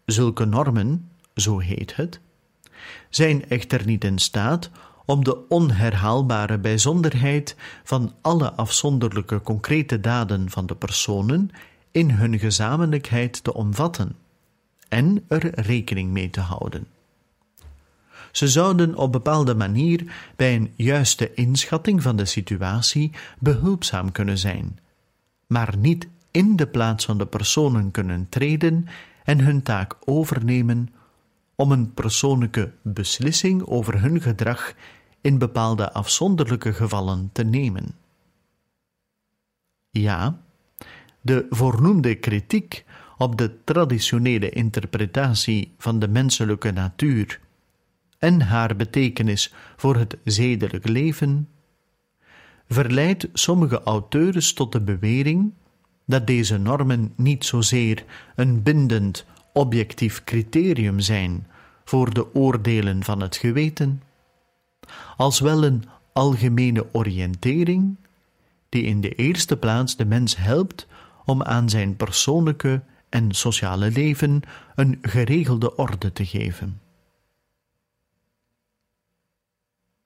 Zulke 0.06 0.46
normen, 0.46 1.10
zo 1.36 1.60
heet 1.60 1.96
het, 1.96 2.20
zijn 3.10 3.50
echter 3.50 3.86
niet 3.86 4.04
in 4.04 4.20
staat 4.20 4.70
om 5.06 5.24
de 5.24 5.48
onherhaalbare 5.48 6.58
bijzonderheid 6.58 7.56
van 7.84 8.14
alle 8.22 8.54
afzonderlijke 8.54 9.42
concrete 9.42 10.00
daden 10.00 10.50
van 10.50 10.66
de 10.66 10.76
personen 10.76 11.50
in 11.92 12.12
hun 12.12 12.40
gezamenlijkheid 12.40 13.44
te 13.44 13.54
omvatten 13.54 14.16
en 14.90 15.24
er 15.28 15.60
rekening 15.60 16.12
mee 16.12 16.30
te 16.30 16.40
houden. 16.40 16.88
Ze 18.34 18.48
zouden 18.48 18.96
op 18.96 19.12
bepaalde 19.12 19.56
manier 19.56 20.32
bij 20.36 20.56
een 20.56 20.74
juiste 20.76 21.34
inschatting 21.34 22.02
van 22.02 22.16
de 22.16 22.26
situatie 22.26 23.12
behulpzaam 23.40 24.12
kunnen 24.12 24.38
zijn, 24.38 24.80
maar 25.48 25.78
niet 25.78 26.08
in 26.32 26.56
de 26.56 26.68
plaats 26.68 27.06
van 27.06 27.18
de 27.18 27.26
personen 27.26 27.92
kunnen 27.92 28.30
treden 28.30 28.88
en 29.24 29.40
hun 29.40 29.64
taak 29.64 29.96
overnemen 30.06 30.94
om 31.56 31.72
een 31.72 31.94
persoonlijke 31.94 32.72
beslissing 32.82 33.66
over 33.66 34.02
hun 34.02 34.22
gedrag 34.22 34.74
in 35.22 35.38
bepaalde 35.38 35.92
afzonderlijke 35.92 36.74
gevallen 36.74 37.30
te 37.34 37.44
nemen. 37.44 37.96
Ja, 39.90 40.42
de 41.22 41.46
voornoemde 41.50 42.16
kritiek 42.16 42.86
op 43.18 43.38
de 43.38 43.64
traditionele 43.64 44.50
interpretatie 44.50 45.74
van 45.78 46.00
de 46.00 46.08
menselijke 46.08 46.72
natuur 46.72 47.40
en 48.24 48.42
haar 48.42 48.76
betekenis 48.76 49.54
voor 49.76 49.96
het 49.96 50.18
zedelijk 50.24 50.88
leven, 50.88 51.50
verleidt 52.70 53.28
sommige 53.34 53.84
auteurs 53.84 54.54
tot 54.54 54.72
de 54.72 54.82
bewering 54.82 55.54
dat 56.06 56.28
deze 56.28 56.58
normen 56.58 57.14
niet 57.16 57.46
zozeer 57.46 58.04
een 58.36 58.64
bindend 58.64 59.26
objectief 59.54 60.24
criterium 60.24 61.00
zijn 61.00 61.48
voor 61.86 62.14
de 62.14 62.36
oordelen 62.36 63.04
van 63.04 63.22
het 63.22 63.36
geweten, 63.36 64.02
als 65.18 65.40
wel 65.40 65.64
een 65.64 65.84
algemene 66.14 66.88
oriëntering 66.92 67.96
die 68.70 68.84
in 68.84 69.02
de 69.02 69.16
eerste 69.16 69.58
plaats 69.58 69.96
de 69.96 70.06
mens 70.06 70.38
helpt 70.38 70.88
om 71.26 71.44
aan 71.44 71.70
zijn 71.70 71.96
persoonlijke 71.96 72.82
en 73.10 73.32
sociale 73.32 73.92
leven 73.92 74.42
een 74.76 74.98
geregelde 75.02 75.76
orde 75.76 76.14
te 76.14 76.26
geven. 76.26 76.83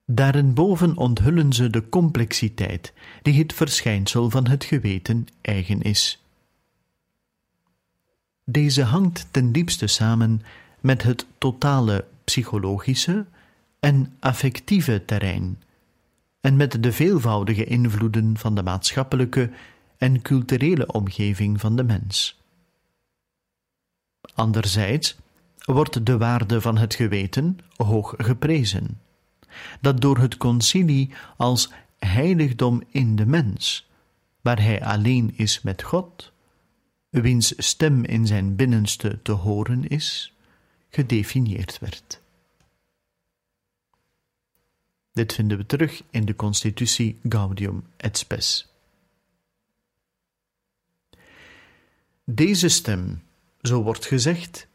Daarenboven 0.09 0.97
onthullen 0.97 1.53
ze 1.53 1.69
de 1.69 1.89
complexiteit 1.89 2.93
die 3.21 3.39
het 3.39 3.53
verschijnsel 3.53 4.29
van 4.29 4.47
het 4.47 4.63
geweten 4.63 5.27
eigen 5.41 5.81
is. 5.81 6.23
Deze 8.43 8.83
hangt 8.83 9.27
ten 9.31 9.51
diepste 9.51 9.87
samen 9.87 10.41
met 10.79 11.03
het 11.03 11.25
totale 11.37 12.05
psychologische 12.23 13.25
en 13.79 14.15
affectieve 14.19 15.05
terrein 15.05 15.61
en 16.41 16.55
met 16.55 16.83
de 16.83 16.91
veelvoudige 16.91 17.65
invloeden 17.65 18.37
van 18.37 18.55
de 18.55 18.63
maatschappelijke 18.63 19.49
en 19.97 20.21
culturele 20.21 20.91
omgeving 20.91 21.59
van 21.59 21.75
de 21.75 21.83
mens. 21.83 22.41
Anderzijds 24.33 25.17
wordt 25.65 26.05
de 26.05 26.17
waarde 26.17 26.61
van 26.61 26.77
het 26.77 26.95
geweten 26.95 27.59
hoog 27.75 28.13
geprezen 28.17 28.99
dat 29.81 30.01
door 30.01 30.17
het 30.17 30.37
concilie 30.37 31.13
als 31.37 31.71
heiligdom 31.97 32.83
in 32.89 33.15
de 33.15 33.25
mens, 33.25 33.89
waar 34.41 34.61
hij 34.61 34.83
alleen 34.83 35.33
is 35.35 35.61
met 35.61 35.83
God, 35.83 36.31
wiens 37.09 37.53
stem 37.57 38.03
in 38.03 38.27
zijn 38.27 38.55
binnenste 38.55 39.19
te 39.21 39.31
horen 39.31 39.87
is, 39.87 40.33
gedefinieerd 40.89 41.79
werd. 41.79 42.21
Dit 45.13 45.33
vinden 45.33 45.57
we 45.57 45.65
terug 45.65 46.03
in 46.09 46.25
de 46.25 46.35
constitutie 46.35 47.19
Gaudium 47.29 47.83
et 47.97 48.17
Spes. 48.17 48.67
Deze 52.23 52.69
stem, 52.69 53.23
zo 53.61 53.83
wordt 53.83 54.05
gezegd, 54.05 54.67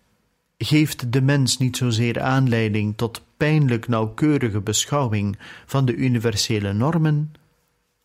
geeft 0.64 1.12
de 1.12 1.22
mens 1.22 1.58
niet 1.58 1.76
zozeer 1.76 2.20
aanleiding 2.20 2.96
tot 2.96 3.22
pijnlijk 3.36 3.88
nauwkeurige 3.88 4.60
beschouwing 4.60 5.38
van 5.66 5.84
de 5.84 5.94
universele 5.94 6.72
normen, 6.72 7.34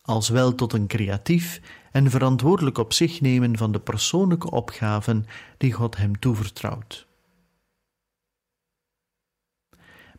als 0.02 0.28
wel 0.28 0.54
tot 0.54 0.72
een 0.72 0.86
creatief 0.86 1.60
en 1.92 2.10
verantwoordelijk 2.10 2.78
op 2.78 2.92
zich 2.92 3.20
nemen 3.20 3.56
van 3.56 3.72
de 3.72 3.80
persoonlijke 3.80 4.50
opgaven 4.50 5.26
die 5.56 5.72
God 5.72 5.96
hem 5.96 6.18
toevertrouwt. 6.18 7.06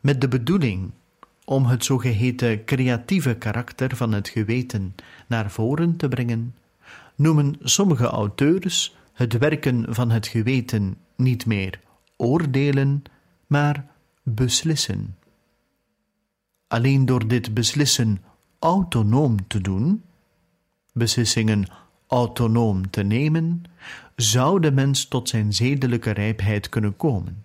Met 0.00 0.20
de 0.20 0.28
bedoeling 0.28 0.90
om 1.44 1.66
het 1.66 1.84
zogeheten 1.84 2.64
creatieve 2.64 3.34
karakter 3.34 3.96
van 3.96 4.12
het 4.12 4.28
geweten 4.28 4.94
naar 5.26 5.50
voren 5.50 5.96
te 5.96 6.08
brengen, 6.08 6.54
noemen 7.14 7.54
sommige 7.62 8.06
auteurs 8.06 8.96
het 9.12 9.38
werken 9.38 9.94
van 9.94 10.10
het 10.10 10.26
geweten 10.26 10.96
niet 11.16 11.46
meer 11.46 11.80
oordelen, 12.20 13.02
maar 13.46 13.86
beslissen. 14.22 15.16
Alleen 16.66 17.06
door 17.06 17.28
dit 17.28 17.54
beslissen 17.54 18.22
autonoom 18.58 19.46
te 19.46 19.60
doen, 19.60 20.02
beslissingen 20.92 21.68
autonoom 22.06 22.90
te 22.90 23.02
nemen, 23.02 23.62
zou 24.16 24.60
de 24.60 24.72
mens 24.72 25.08
tot 25.08 25.28
zijn 25.28 25.52
zedelijke 25.52 26.10
rijpheid 26.10 26.68
kunnen 26.68 26.96
komen. 26.96 27.44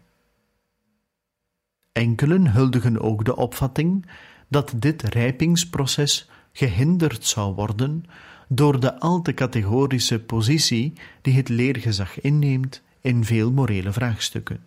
Enkelen 1.91 2.51
huldigen 2.51 3.01
ook 3.01 3.25
de 3.25 3.35
opvatting 3.35 4.05
dat 4.47 4.73
dit 4.75 5.01
rijpingsproces 5.01 6.29
gehinderd 6.51 7.25
zou 7.25 7.53
worden 7.55 8.03
door 8.47 8.79
de 8.79 8.99
al 8.99 9.21
te 9.21 9.33
categorische 9.33 10.19
positie 10.19 10.93
die 11.21 11.33
het 11.33 11.49
leergezag 11.49 12.21
inneemt 12.21 12.83
in 13.05 13.25
veel 13.25 13.51
morele 13.51 13.93
vraagstukken. 13.93 14.63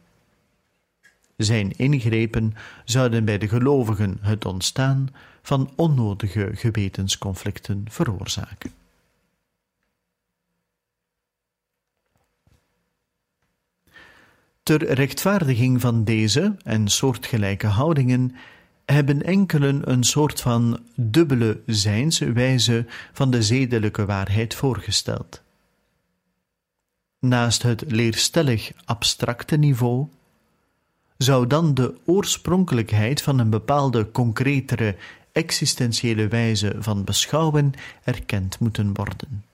Zijn 1.37 1.73
ingrepen 1.77 2.55
zouden 2.85 3.25
bij 3.25 3.39
de 3.39 3.49
gelovigen 3.49 4.19
het 4.21 4.45
ontstaan 4.45 5.09
van 5.43 5.73
onnodige 5.77 6.51
gewetensconflicten 6.55 7.85
veroorzaken. 7.89 8.73
Ter 14.63 14.93
rechtvaardiging 14.93 15.81
van 15.81 16.05
deze 16.05 16.57
en 16.65 16.89
soortgelijke 16.89 17.67
houdingen 17.67 18.35
hebben 18.85 19.23
enkelen 19.23 19.91
een 19.91 20.05
soort 20.05 20.41
van 20.41 20.81
dubbele 20.95 21.61
zijnswijze 21.67 22.87
van 23.13 23.31
de 23.31 23.43
zedelijke 23.43 24.05
waarheid 24.05 24.55
voorgesteld. 24.55 25.43
Naast 27.21 27.63
het 27.63 27.85
leerstellig 27.91 28.73
abstracte 28.85 29.57
niveau 29.57 30.09
zou 31.17 31.47
dan 31.47 31.75
de 31.75 31.99
oorspronkelijkheid 32.05 33.23
van 33.23 33.39
een 33.39 33.51
bepaalde 33.51 34.11
concretere 34.11 34.97
existentiële 35.33 36.29
wijze 36.29 36.75
van 36.79 37.05
beschouwen 37.05 37.73
erkend 38.05 38.59
moeten 38.59 38.95
worden. 38.95 39.45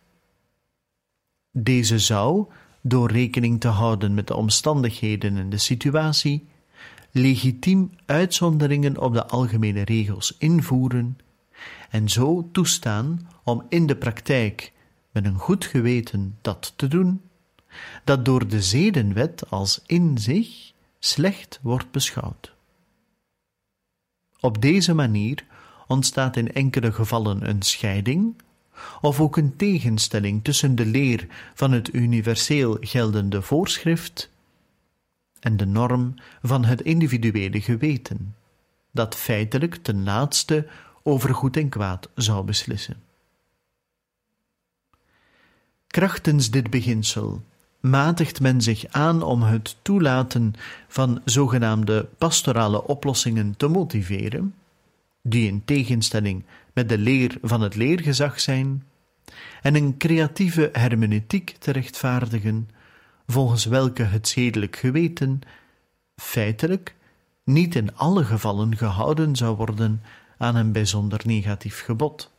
Deze 1.51 1.99
zou, 1.99 2.47
door 2.81 3.11
rekening 3.11 3.61
te 3.61 3.69
houden 3.69 4.15
met 4.15 4.27
de 4.27 4.37
omstandigheden 4.37 5.37
en 5.37 5.51
de 5.51 5.59
situatie, 5.59 6.47
legitiem 7.11 7.91
uitzonderingen 8.07 9.01
op 9.01 9.13
de 9.13 9.27
algemene 9.27 9.83
regels 9.83 10.35
invoeren 10.39 11.19
en 11.91 12.09
zo 12.09 12.49
toestaan 12.53 13.29
om 13.45 13.67
in 13.69 13.87
de 13.87 13.97
praktijk 13.97 14.73
met 15.11 15.25
een 15.25 15.39
goed 15.39 15.65
geweten 15.65 16.39
dat 16.41 16.73
te 16.77 16.89
doen, 16.89 17.21
dat 18.05 18.25
door 18.25 18.49
de 18.49 18.63
zedenwet 18.63 19.51
als 19.51 19.83
in 19.87 20.19
zich 20.19 20.73
slecht 20.99 21.59
wordt 21.63 21.91
beschouwd. 21.91 22.53
Op 24.41 24.63
deze 24.63 24.95
manier 24.95 25.45
ontstaat 25.87 26.37
in 26.37 26.53
enkele 26.53 26.93
gevallen 26.93 27.49
een 27.49 27.63
scheiding 27.63 28.35
of 29.01 29.21
ook 29.21 29.37
een 29.37 29.57
tegenstelling 29.57 30.45
tussen 30.45 30.75
de 30.75 30.87
leer 30.87 31.27
van 31.55 31.73
het 31.73 31.95
universeel 31.95 32.77
geldende 32.81 33.43
voorschrift 33.43 34.31
en 35.41 35.57
de 35.57 35.67
norm 35.67 36.15
van 36.43 36.65
het 36.65 36.81
individuele 36.81 37.61
geweten, 37.61 38.37
dat 38.91 39.15
feitelijk 39.15 39.75
ten 39.75 40.05
laatste 40.05 40.67
over 41.03 41.35
goed 41.35 41.57
en 41.57 41.69
kwaad 41.69 42.09
zou 42.15 42.45
beslissen. 42.45 43.03
Krachtens 45.87 46.51
dit 46.51 46.71
beginsel 46.71 47.43
matigt 47.85 48.41
men 48.41 48.61
zich 48.63 48.85
aan 48.91 49.23
om 49.23 49.43
het 49.43 49.77
toelaten 49.83 50.55
van 50.89 51.21
zogenaamde 51.25 52.09
pastorale 52.19 52.87
oplossingen 52.87 53.57
te 53.57 53.69
motiveren, 53.69 54.55
die 55.23 55.47
in 55.47 55.65
tegenstelling 55.65 56.45
met 56.73 56.89
de 56.89 56.99
leer 56.99 57.37
van 57.43 57.61
het 57.61 57.75
leergezag 57.75 58.41
zijn, 58.41 58.85
en 59.63 59.75
een 59.75 59.97
creatieve 59.97 60.69
hermeneutiek 60.73 61.57
te 61.59 61.71
rechtvaardigen, 61.71 62.69
volgens 63.27 63.65
welke 63.65 64.03
het 64.03 64.29
zedelijk 64.29 64.77
geweten 64.77 65.41
feitelijk 66.17 66.95
niet 67.45 67.75
in 67.75 67.97
alle 67.97 68.25
gevallen 68.25 68.77
gehouden 68.77 69.37
zou 69.37 69.57
worden 69.57 70.03
aan 70.39 70.57
een 70.57 70.73
bijzonder 70.73 71.21
negatief 71.25 71.81
gebod. 71.81 72.34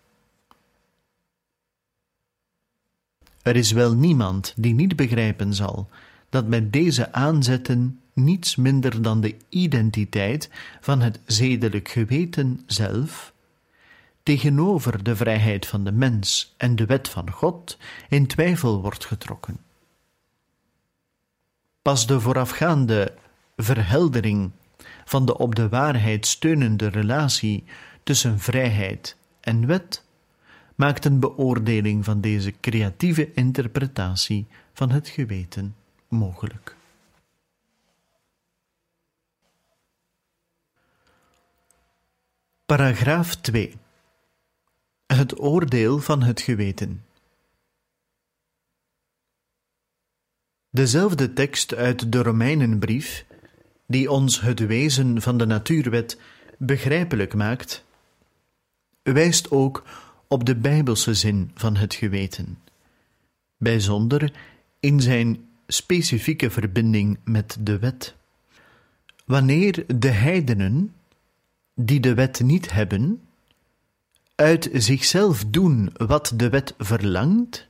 Er 3.45 3.55
is 3.55 3.71
wel 3.71 3.93
niemand 3.93 4.53
die 4.55 4.73
niet 4.73 4.95
begrijpen 4.95 5.53
zal 5.53 5.89
dat 6.29 6.47
met 6.47 6.73
deze 6.73 7.11
aanzetten 7.13 7.99
niets 8.13 8.55
minder 8.55 9.01
dan 9.01 9.21
de 9.21 9.35
identiteit 9.49 10.49
van 10.81 11.01
het 11.01 11.19
zedelijk 11.25 11.89
geweten 11.89 12.63
zelf 12.65 13.33
tegenover 14.23 15.03
de 15.03 15.15
vrijheid 15.15 15.65
van 15.65 15.83
de 15.83 15.91
mens 15.91 16.53
en 16.57 16.75
de 16.75 16.85
wet 16.85 17.09
van 17.09 17.31
God 17.31 17.77
in 18.09 18.27
twijfel 18.27 18.81
wordt 18.81 19.05
getrokken. 19.05 19.57
Pas 21.81 22.07
de 22.07 22.19
voorafgaande 22.19 23.13
verheldering 23.55 24.51
van 25.05 25.25
de 25.25 25.37
op 25.37 25.55
de 25.55 25.69
waarheid 25.69 26.25
steunende 26.25 26.87
relatie 26.87 27.63
tussen 28.03 28.39
vrijheid 28.39 29.17
en 29.39 29.67
wet 29.67 30.03
maakt 30.75 31.05
een 31.05 31.19
beoordeling 31.19 32.05
van 32.05 32.21
deze 32.21 32.53
creatieve 32.59 33.33
interpretatie 33.33 34.45
van 34.73 34.91
het 34.91 35.07
geweten 35.07 35.75
mogelijk. 36.07 36.75
Paragraaf 42.65 43.35
2 43.35 43.77
Het 45.05 45.39
oordeel 45.39 45.99
van 45.99 46.23
het 46.23 46.41
geweten. 46.41 47.05
Dezelfde 50.69 51.33
tekst 51.33 51.75
uit 51.75 52.11
de 52.11 52.21
Romeinenbrief, 52.21 53.25
die 53.87 54.11
ons 54.11 54.41
het 54.41 54.59
wezen 54.59 55.21
van 55.21 55.37
de 55.37 55.45
natuurwet 55.45 56.19
begrijpelijk 56.57 57.33
maakt, 57.33 57.85
wijst 59.03 59.51
ook 59.51 59.83
op 60.27 60.45
de 60.45 60.55
bijbelse 60.55 61.13
zin 61.13 61.51
van 61.53 61.75
het 61.75 61.93
geweten, 61.93 62.57
bijzonder 63.57 64.33
in 64.79 65.01
zijn 65.01 65.47
specifieke 65.67 66.49
verbinding 66.49 67.19
met 67.23 67.57
de 67.59 67.79
wet. 67.79 68.15
Wanneer 69.25 69.83
de 69.99 70.09
heidenen, 70.09 70.93
die 71.73 71.99
de 71.99 72.13
wet 72.13 72.39
niet 72.39 72.71
hebben, 72.71 73.21
uit 74.35 74.69
zichzelf 74.73 75.45
doen 75.47 75.89
wat 75.97 76.31
de 76.35 76.49
wet 76.49 76.73
verlangt, 76.77 77.67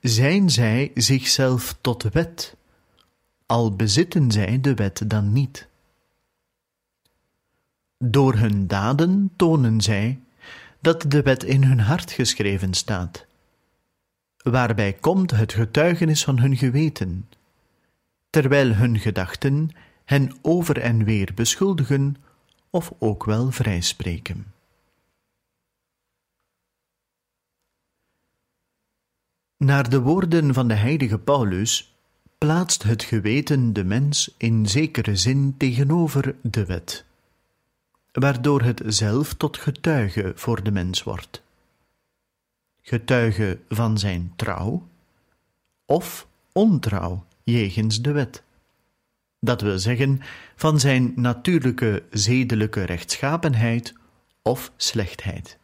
zijn 0.00 0.50
zij 0.50 0.90
zichzelf 0.94 1.76
tot 1.80 2.02
wet, 2.02 2.56
al 3.46 3.76
bezitten 3.76 4.30
zij 4.30 4.60
de 4.60 4.74
wet 4.74 5.10
dan 5.10 5.32
niet. 5.32 5.68
Door 7.98 8.34
hun 8.34 8.66
daden 8.66 9.30
tonen 9.36 9.80
zij 9.80 10.20
dat 10.80 11.04
de 11.10 11.22
wet 11.22 11.44
in 11.44 11.64
hun 11.64 11.80
hart 11.80 12.10
geschreven 12.10 12.74
staat, 12.74 13.26
waarbij 14.42 14.92
komt 14.92 15.30
het 15.30 15.52
getuigenis 15.52 16.24
van 16.24 16.38
hun 16.38 16.56
geweten, 16.56 17.28
terwijl 18.30 18.74
hun 18.74 18.98
gedachten 18.98 19.70
hen 20.04 20.32
over 20.42 20.80
en 20.80 21.04
weer 21.04 21.34
beschuldigen 21.34 22.16
of 22.70 22.92
ook 22.98 23.24
wel 23.24 23.50
vrijspreken. 23.50 24.52
Naar 29.56 29.90
de 29.90 30.00
woorden 30.00 30.54
van 30.54 30.68
de 30.68 30.74
heilige 30.74 31.18
Paulus 31.18 31.94
plaatst 32.38 32.82
het 32.82 33.02
geweten 33.02 33.72
de 33.72 33.84
mens 33.84 34.34
in 34.36 34.66
zekere 34.66 35.16
zin 35.16 35.54
tegenover 35.56 36.36
de 36.42 36.66
wet, 36.66 37.04
waardoor 38.12 38.62
het 38.62 38.82
zelf 38.86 39.34
tot 39.34 39.56
getuige 39.56 40.32
voor 40.34 40.62
de 40.62 40.70
mens 40.70 41.02
wordt. 41.02 41.42
Getuige 42.82 43.58
van 43.68 43.98
zijn 43.98 44.32
trouw 44.36 44.88
of 45.84 46.28
ontrouw 46.52 47.24
jegens 47.42 48.02
de 48.02 48.12
wet. 48.12 48.42
Dat 49.40 49.60
wil 49.60 49.78
zeggen 49.78 50.20
van 50.56 50.80
zijn 50.80 51.12
natuurlijke 51.16 52.02
zedelijke 52.10 52.82
rechtschapenheid 52.82 53.94
of 54.42 54.72
slechtheid. 54.76 55.58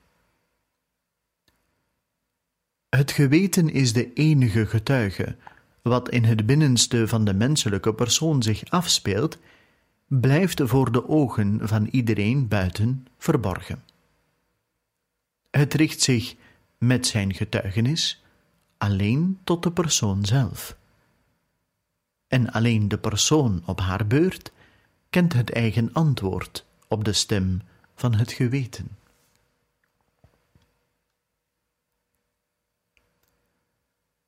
Het 2.89 3.11
geweten 3.11 3.69
is 3.69 3.93
de 3.93 4.13
enige 4.13 4.67
getuige. 4.67 5.37
Wat 5.83 6.11
in 6.11 6.25
het 6.25 6.47
binnenste 6.47 7.09
van 7.09 7.25
de 7.25 7.35
menselijke 7.35 7.95
persoon 7.95 8.43
zich 8.43 8.71
afspeelt, 8.71 9.39
blijft 10.07 10.61
voor 10.65 10.93
de 10.93 11.09
ogen 11.09 11.69
van 11.69 11.87
iedereen 11.87 12.49
buiten 12.49 13.07
verborgen. 13.19 13.85
Het 15.51 15.75
richt 15.75 16.01
zich 16.01 16.35
met 16.79 17.07
zijn 17.07 17.35
getuigenis 17.35 18.25
alleen 18.79 19.39
tot 19.45 19.63
de 19.63 19.73
persoon 19.73 20.25
zelf. 20.25 20.77
En 22.27 22.53
alleen 22.53 22.89
de 22.89 22.99
persoon 22.99 23.63
op 23.67 23.81
haar 23.81 24.07
beurt 24.07 24.53
kent 25.11 25.33
het 25.33 25.53
eigen 25.53 25.93
antwoord 25.93 26.67
op 26.89 27.05
de 27.05 27.13
stem 27.13 27.63
van 27.95 28.15
het 28.15 28.33
geweten. 28.33 28.89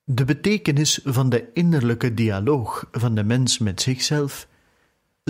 De 0.03 0.25
betekenis 0.25 0.99
van 1.03 1.29
de 1.29 1.53
innerlijke 1.53 2.13
dialoog 2.13 2.87
van 2.91 3.15
de 3.15 3.23
mens 3.23 3.57
met 3.57 3.81
zichzelf 3.81 4.47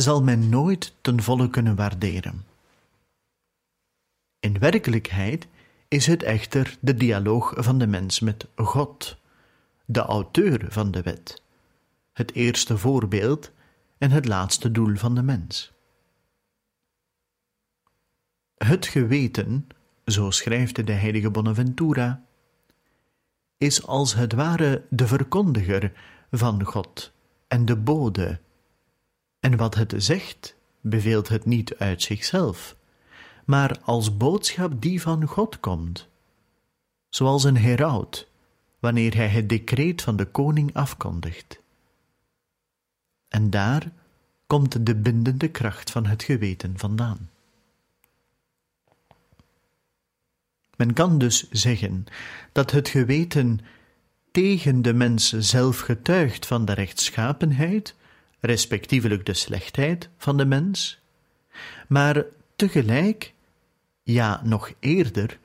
zal 0.01 0.23
men 0.23 0.49
nooit 0.49 0.93
ten 1.01 1.23
volle 1.23 1.49
kunnen 1.49 1.75
waarderen. 1.75 2.45
In 4.39 4.59
werkelijkheid 4.59 5.47
is 5.87 6.05
het 6.07 6.23
echter 6.23 6.77
de 6.79 6.95
dialoog 6.95 7.53
van 7.57 7.77
de 7.77 7.87
mens 7.87 8.19
met 8.19 8.47
God, 8.55 9.17
de 9.85 9.99
auteur 9.99 10.65
van 10.71 10.91
de 10.91 11.01
wet, 11.01 11.41
het 12.13 12.33
eerste 12.33 12.77
voorbeeld 12.77 13.51
en 13.97 14.11
het 14.11 14.25
laatste 14.25 14.71
doel 14.71 14.95
van 14.95 15.15
de 15.15 15.21
mens. 15.21 15.71
Het 18.55 18.85
geweten, 18.85 19.67
zo 20.05 20.31
schrijft 20.31 20.85
de 20.85 20.91
heilige 20.91 21.29
Bonaventura, 21.29 22.23
is 23.57 23.87
als 23.87 24.13
het 24.13 24.33
ware 24.33 24.85
de 24.89 25.07
verkondiger 25.07 25.91
van 26.31 26.63
God 26.63 27.11
en 27.47 27.65
de 27.65 27.75
bode. 27.75 28.39
En 29.39 29.57
wat 29.57 29.75
het 29.75 29.93
zegt, 29.97 30.55
beveelt 30.81 31.27
het 31.27 31.45
niet 31.45 31.77
uit 31.77 32.01
zichzelf, 32.01 32.75
maar 33.45 33.79
als 33.81 34.17
boodschap 34.17 34.81
die 34.81 35.01
van 35.01 35.25
God 35.25 35.59
komt, 35.59 36.07
zoals 37.09 37.43
een 37.43 37.57
heraut 37.57 38.27
wanneer 38.79 39.15
hij 39.15 39.27
het 39.27 39.49
decreet 39.49 40.01
van 40.01 40.15
de 40.15 40.25
koning 40.25 40.73
afkondigt. 40.73 41.59
En 43.27 43.49
daar 43.49 43.91
komt 44.47 44.85
de 44.85 44.95
bindende 44.95 45.47
kracht 45.47 45.91
van 45.91 46.05
het 46.05 46.23
geweten 46.23 46.77
vandaan. 46.77 47.29
Men 50.75 50.93
kan 50.93 51.17
dus 51.17 51.49
zeggen 51.49 52.05
dat 52.51 52.71
het 52.71 52.87
geweten 52.87 53.59
tegen 54.31 54.81
de 54.81 54.93
mens 54.93 55.29
zelf 55.29 55.79
getuigt 55.79 56.45
van 56.45 56.65
de 56.65 56.73
rechtschapenheid, 56.73 57.95
respectievelijk 58.39 59.25
de 59.25 59.33
slechtheid 59.33 60.09
van 60.17 60.37
de 60.37 60.45
mens, 60.45 60.99
maar 61.87 62.25
tegelijk, 62.55 63.33
ja 64.03 64.41
nog 64.43 64.71
eerder, 64.79 65.39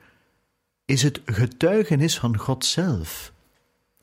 is 0.85 1.03
het 1.03 1.21
getuigenis 1.25 2.19
van 2.19 2.37
God 2.37 2.65
zelf, 2.65 3.33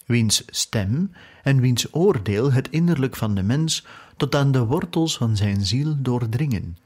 wiens 0.07 0.43
stem 0.47 1.13
en 1.43 1.61
wiens 1.61 1.95
oordeel 1.95 2.53
het 2.53 2.71
innerlijk 2.71 3.17
van 3.17 3.35
de 3.35 3.43
mens 3.43 3.87
tot 4.17 4.35
aan 4.35 4.53
de 4.53 4.65
wortels 4.65 5.17
van 5.17 5.37
zijn 5.37 5.67
ziel 5.67 5.95
doordringen, 5.99 6.79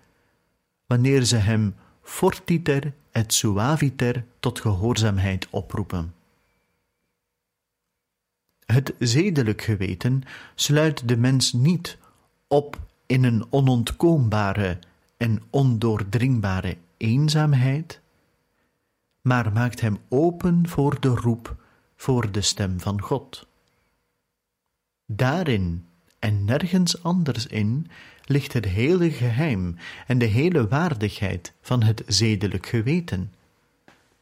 wanneer 0.86 1.24
ze 1.24 1.36
hem 1.36 1.74
fortiter 2.02 2.92
et 3.10 3.34
suaviter 3.34 4.24
tot 4.40 4.60
gehoorzaamheid 4.60 5.46
oproepen. 5.50 6.14
Het 8.66 8.94
zedelijk 8.98 9.62
geweten 9.62 10.22
sluit 10.54 11.08
de 11.08 11.16
mens 11.16 11.52
niet 11.52 11.98
op 12.48 12.80
in 13.06 13.24
een 13.24 13.46
onontkoombare 13.50 14.78
en 15.16 15.42
ondoordringbare 15.50 16.76
eenzaamheid, 16.96 18.00
maar 19.20 19.52
maakt 19.52 19.80
hem 19.80 19.98
open 20.08 20.68
voor 20.68 21.00
de 21.00 21.08
roep, 21.08 21.56
voor 21.96 22.32
de 22.32 22.40
stem 22.40 22.80
van 22.80 23.00
God. 23.00 23.46
Daarin 25.06 25.86
en 26.18 26.44
nergens 26.44 27.02
anders 27.02 27.46
in 27.46 27.86
ligt 28.24 28.52
het 28.52 28.64
hele 28.64 29.10
geheim 29.10 29.76
en 30.06 30.18
de 30.18 30.24
hele 30.24 30.68
waardigheid 30.68 31.52
van 31.60 31.82
het 31.82 32.02
zedelijk 32.06 32.66
geweten. 32.66 33.32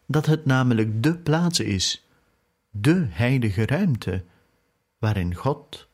Dat 0.06 0.26
het 0.26 0.44
namelijk 0.44 1.02
de 1.02 1.16
plaats 1.16 1.60
is, 1.60 2.06
de 2.70 3.06
heilige 3.10 3.66
ruimte, 3.66 4.24
waarin 5.04 5.34
God 5.34 5.88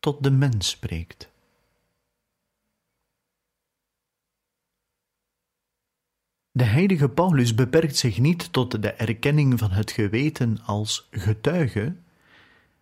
tot 0.00 0.22
de 0.22 0.30
mens 0.30 0.68
spreekt. 0.68 1.30
De 6.50 6.64
heilige 6.64 7.08
Paulus 7.08 7.54
beperkt 7.54 7.96
zich 7.96 8.18
niet 8.18 8.52
tot 8.52 8.82
de 8.82 8.92
erkenning 8.92 9.58
van 9.58 9.70
het 9.70 9.90
geweten 9.90 10.58
als 10.64 11.08
getuige, 11.10 11.96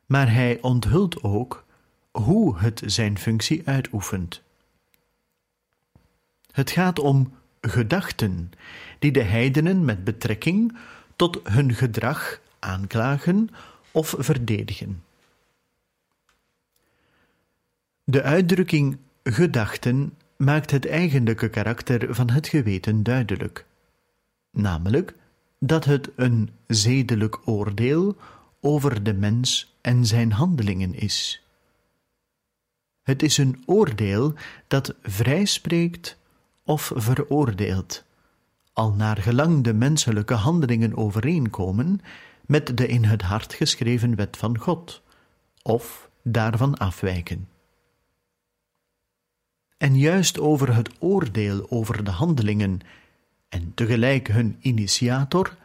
maar 0.06 0.32
hij 0.32 0.58
onthult 0.60 1.22
ook 1.22 1.64
hoe 2.10 2.58
het 2.58 2.82
zijn 2.86 3.18
functie 3.18 3.62
uitoefent. 3.64 4.42
Het 6.50 6.70
gaat 6.70 6.98
om 6.98 7.32
gedachten 7.60 8.50
die 8.98 9.12
de 9.12 9.22
heidenen 9.22 9.84
met 9.84 10.04
betrekking 10.04 10.78
tot 11.16 11.40
hun 11.42 11.74
gedrag 11.74 12.40
aanklagen 12.58 13.48
of 13.90 14.14
verdedigen. 14.18 15.08
De 18.10 18.22
uitdrukking 18.22 18.98
gedachten 19.22 20.14
maakt 20.36 20.70
het 20.70 20.86
eigenlijke 20.86 21.48
karakter 21.48 22.14
van 22.14 22.30
het 22.30 22.48
geweten 22.48 23.02
duidelijk, 23.02 23.66
namelijk 24.50 25.14
dat 25.58 25.84
het 25.84 26.10
een 26.16 26.50
zedelijk 26.66 27.38
oordeel 27.44 28.16
over 28.60 29.02
de 29.02 29.14
mens 29.14 29.74
en 29.80 30.06
zijn 30.06 30.32
handelingen 30.32 30.94
is. 30.94 31.42
Het 33.02 33.22
is 33.22 33.38
een 33.38 33.62
oordeel 33.66 34.34
dat 34.68 34.94
vrijspreekt 35.02 36.16
of 36.64 36.92
veroordeelt, 36.94 38.04
al 38.72 38.92
naar 38.92 39.16
gelang 39.16 39.64
de 39.64 39.74
menselijke 39.74 40.34
handelingen 40.34 40.96
overeenkomen 40.96 42.00
met 42.46 42.76
de 42.76 42.86
in 42.86 43.04
het 43.04 43.22
hart 43.22 43.54
geschreven 43.54 44.16
wet 44.16 44.36
van 44.36 44.58
God, 44.58 45.02
of 45.62 46.10
daarvan 46.22 46.74
afwijken. 46.74 47.48
En 49.80 49.98
juist 49.98 50.38
over 50.40 50.74
het 50.74 50.90
oordeel 50.98 51.70
over 51.70 52.04
de 52.04 52.10
handelingen 52.10 52.80
en 53.48 53.72
tegelijk 53.74 54.28
hun 54.28 54.56
initiator, 54.60 55.56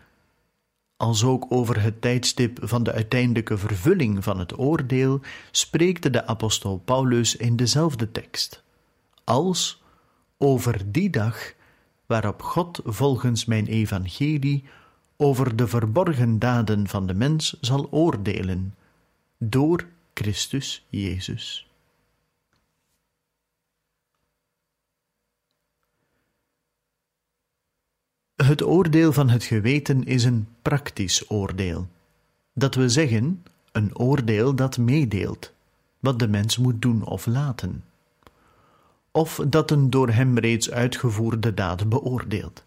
als 0.97 1.23
ook 1.23 1.45
over 1.49 1.81
het 1.81 2.01
tijdstip 2.01 2.59
van 2.61 2.83
de 2.83 2.91
uiteindelijke 2.91 3.57
vervulling 3.57 4.23
van 4.23 4.39
het 4.39 4.59
oordeel, 4.59 5.21
spreekt 5.51 6.13
de 6.13 6.27
apostel 6.27 6.77
Paulus 6.77 7.35
in 7.35 7.55
dezelfde 7.55 8.11
tekst, 8.11 8.63
als 9.23 9.83
over 10.37 10.91
die 10.91 11.09
dag 11.09 11.53
waarop 12.05 12.41
God 12.41 12.79
volgens 12.83 13.45
mijn 13.45 13.67
evangelie 13.67 14.63
over 15.17 15.55
de 15.55 15.67
verborgen 15.67 16.39
daden 16.39 16.87
van 16.87 17.07
de 17.07 17.13
mens 17.13 17.57
zal 17.61 17.87
oordelen, 17.91 18.75
door 19.37 19.87
Christus 20.13 20.85
Jezus. 20.89 21.67
Het 28.35 28.63
oordeel 28.63 29.13
van 29.13 29.29
het 29.29 29.43
geweten 29.43 30.03
is 30.03 30.23
een 30.23 30.47
praktisch 30.61 31.29
oordeel. 31.29 31.87
Dat 32.53 32.75
we 32.75 32.89
zeggen, 32.89 33.43
een 33.71 33.97
oordeel 33.97 34.55
dat 34.55 34.77
meedeelt, 34.77 35.51
wat 35.99 36.19
de 36.19 36.27
mens 36.27 36.57
moet 36.57 36.81
doen 36.81 37.03
of 37.03 37.25
laten 37.25 37.83
of 39.15 39.41
dat 39.47 39.71
een 39.71 39.89
door 39.89 40.09
hem 40.09 40.37
reeds 40.37 40.71
uitgevoerde 40.71 41.53
daad 41.53 41.89
beoordeelt. 41.89 42.63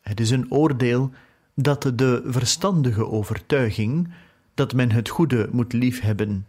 Het 0.00 0.20
is 0.20 0.30
een 0.30 0.52
oordeel 0.52 1.10
dat 1.54 1.92
de 1.94 2.22
verstandige 2.26 3.06
overtuiging 3.06 4.12
dat 4.54 4.74
men 4.74 4.90
het 4.90 5.08
goede 5.08 5.48
moet 5.52 5.72
liefhebben 5.72 6.46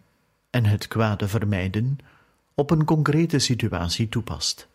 en 0.49 0.65
het 0.65 0.88
kwade 0.88 1.28
vermijden 1.28 1.97
op 2.53 2.71
een 2.71 2.86
concrete 2.86 3.39
situatie 3.39 4.09
toepast. 4.09 4.67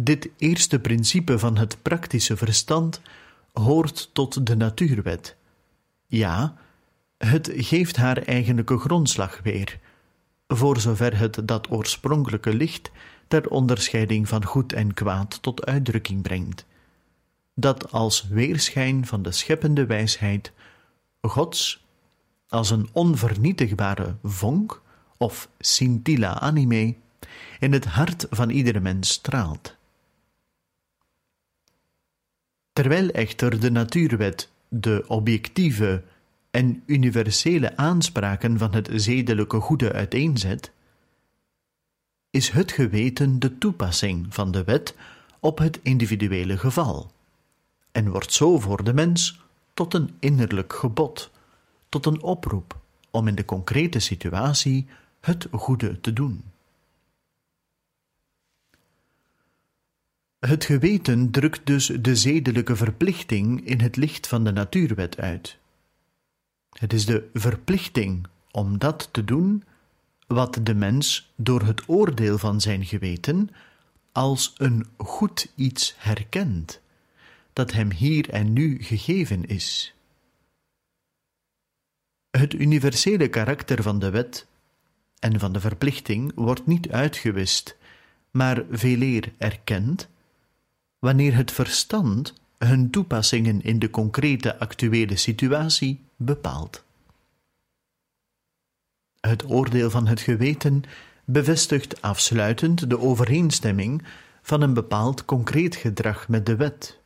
Dit 0.00 0.28
eerste 0.36 0.78
principe 0.78 1.38
van 1.38 1.56
het 1.56 1.82
praktische 1.82 2.36
verstand 2.36 3.00
hoort 3.52 4.10
tot 4.12 4.46
de 4.46 4.56
natuurwet. 4.56 5.36
Ja, 6.06 6.56
het 7.18 7.50
geeft 7.54 7.96
haar 7.96 8.22
eigenlijke 8.22 8.78
grondslag 8.78 9.40
weer, 9.42 9.78
voor 10.48 10.80
zover 10.80 11.18
het 11.18 11.40
dat 11.44 11.70
oorspronkelijke 11.70 12.54
licht 12.54 12.90
ter 13.28 13.50
onderscheiding 13.50 14.28
van 14.28 14.44
goed 14.44 14.72
en 14.72 14.94
kwaad 14.94 15.42
tot 15.42 15.66
uitdrukking 15.66 16.22
brengt, 16.22 16.66
dat 17.54 17.92
als 17.92 18.28
weerschijn 18.28 19.06
van 19.06 19.22
de 19.22 19.32
scheppende 19.32 19.86
wijsheid 19.86 20.52
Gods 21.20 21.84
als 22.48 22.70
een 22.70 22.88
onvernietigbare 22.92 24.16
vonk 24.22 24.82
of 25.16 25.48
scintilla 25.58 26.40
anime 26.40 26.94
in 27.58 27.72
het 27.72 27.84
hart 27.84 28.26
van 28.30 28.50
iedere 28.50 28.80
mens 28.80 29.10
straalt. 29.10 29.76
Terwijl 32.76 33.10
echter 33.10 33.60
de 33.60 33.70
natuurwet 33.70 34.50
de 34.68 35.04
objectieve 35.06 36.02
en 36.50 36.82
universele 36.86 37.76
aanspraken 37.76 38.58
van 38.58 38.74
het 38.74 38.88
zedelijke 38.92 39.60
goede 39.60 39.92
uiteenzet, 39.92 40.72
is 42.30 42.48
het 42.50 42.72
geweten 42.72 43.38
de 43.38 43.58
toepassing 43.58 44.26
van 44.34 44.50
de 44.50 44.64
wet 44.64 44.94
op 45.40 45.58
het 45.58 45.80
individuele 45.82 46.58
geval 46.58 47.12
en 47.92 48.10
wordt 48.10 48.32
zo 48.32 48.58
voor 48.58 48.84
de 48.84 48.94
mens 48.94 49.40
tot 49.74 49.94
een 49.94 50.10
innerlijk 50.18 50.72
gebod, 50.72 51.30
tot 51.88 52.06
een 52.06 52.22
oproep 52.22 52.78
om 53.10 53.28
in 53.28 53.34
de 53.34 53.44
concrete 53.44 53.98
situatie 53.98 54.86
het 55.20 55.46
goede 55.50 56.00
te 56.00 56.12
doen. 56.12 56.44
Het 60.46 60.64
geweten 60.64 61.30
drukt 61.30 61.66
dus 61.66 61.86
de 61.86 62.16
zedelijke 62.16 62.76
verplichting 62.76 63.66
in 63.66 63.80
het 63.80 63.96
licht 63.96 64.26
van 64.26 64.44
de 64.44 64.52
natuurwet 64.52 65.18
uit. 65.18 65.58
Het 66.70 66.92
is 66.92 67.06
de 67.06 67.28
verplichting 67.32 68.26
om 68.50 68.78
dat 68.78 69.08
te 69.12 69.24
doen 69.24 69.64
wat 70.26 70.58
de 70.62 70.74
mens 70.74 71.32
door 71.36 71.62
het 71.62 71.88
oordeel 71.88 72.38
van 72.38 72.60
zijn 72.60 72.84
geweten 72.84 73.50
als 74.12 74.54
een 74.56 74.86
goed 74.96 75.52
iets 75.54 75.94
herkent, 75.98 76.80
dat 77.52 77.72
hem 77.72 77.92
hier 77.92 78.30
en 78.30 78.52
nu 78.52 78.82
gegeven 78.82 79.44
is. 79.44 79.94
Het 82.30 82.54
universele 82.54 83.28
karakter 83.28 83.82
van 83.82 83.98
de 83.98 84.10
wet 84.10 84.46
en 85.18 85.40
van 85.40 85.52
de 85.52 85.60
verplichting 85.60 86.32
wordt 86.34 86.66
niet 86.66 86.90
uitgewist, 86.90 87.76
maar 88.30 88.64
veeleer 88.70 89.32
erkend, 89.38 90.08
wanneer 90.98 91.34
het 91.34 91.52
verstand 91.52 92.34
hun 92.58 92.90
toepassingen 92.90 93.62
in 93.62 93.78
de 93.78 93.90
concrete 93.90 94.58
actuele 94.58 95.16
situatie 95.16 96.00
bepaalt. 96.16 96.84
Het 99.20 99.50
oordeel 99.50 99.90
van 99.90 100.06
het 100.06 100.20
geweten 100.20 100.82
bevestigt 101.24 102.02
afsluitend 102.02 102.90
de 102.90 102.98
overeenstemming 102.98 104.02
van 104.42 104.60
een 104.60 104.74
bepaald 104.74 105.24
concreet 105.24 105.76
gedrag 105.76 106.28
met 106.28 106.46
de 106.46 106.56
wet. 106.56 106.98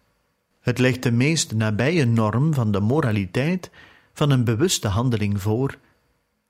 Het 0.60 0.78
legt 0.78 1.02
de 1.02 1.12
meest 1.12 1.54
nabije 1.54 2.04
norm 2.04 2.54
van 2.54 2.72
de 2.72 2.80
moraliteit 2.80 3.70
van 4.12 4.30
een 4.30 4.44
bewuste 4.44 4.88
handeling 4.88 5.42
voor 5.42 5.78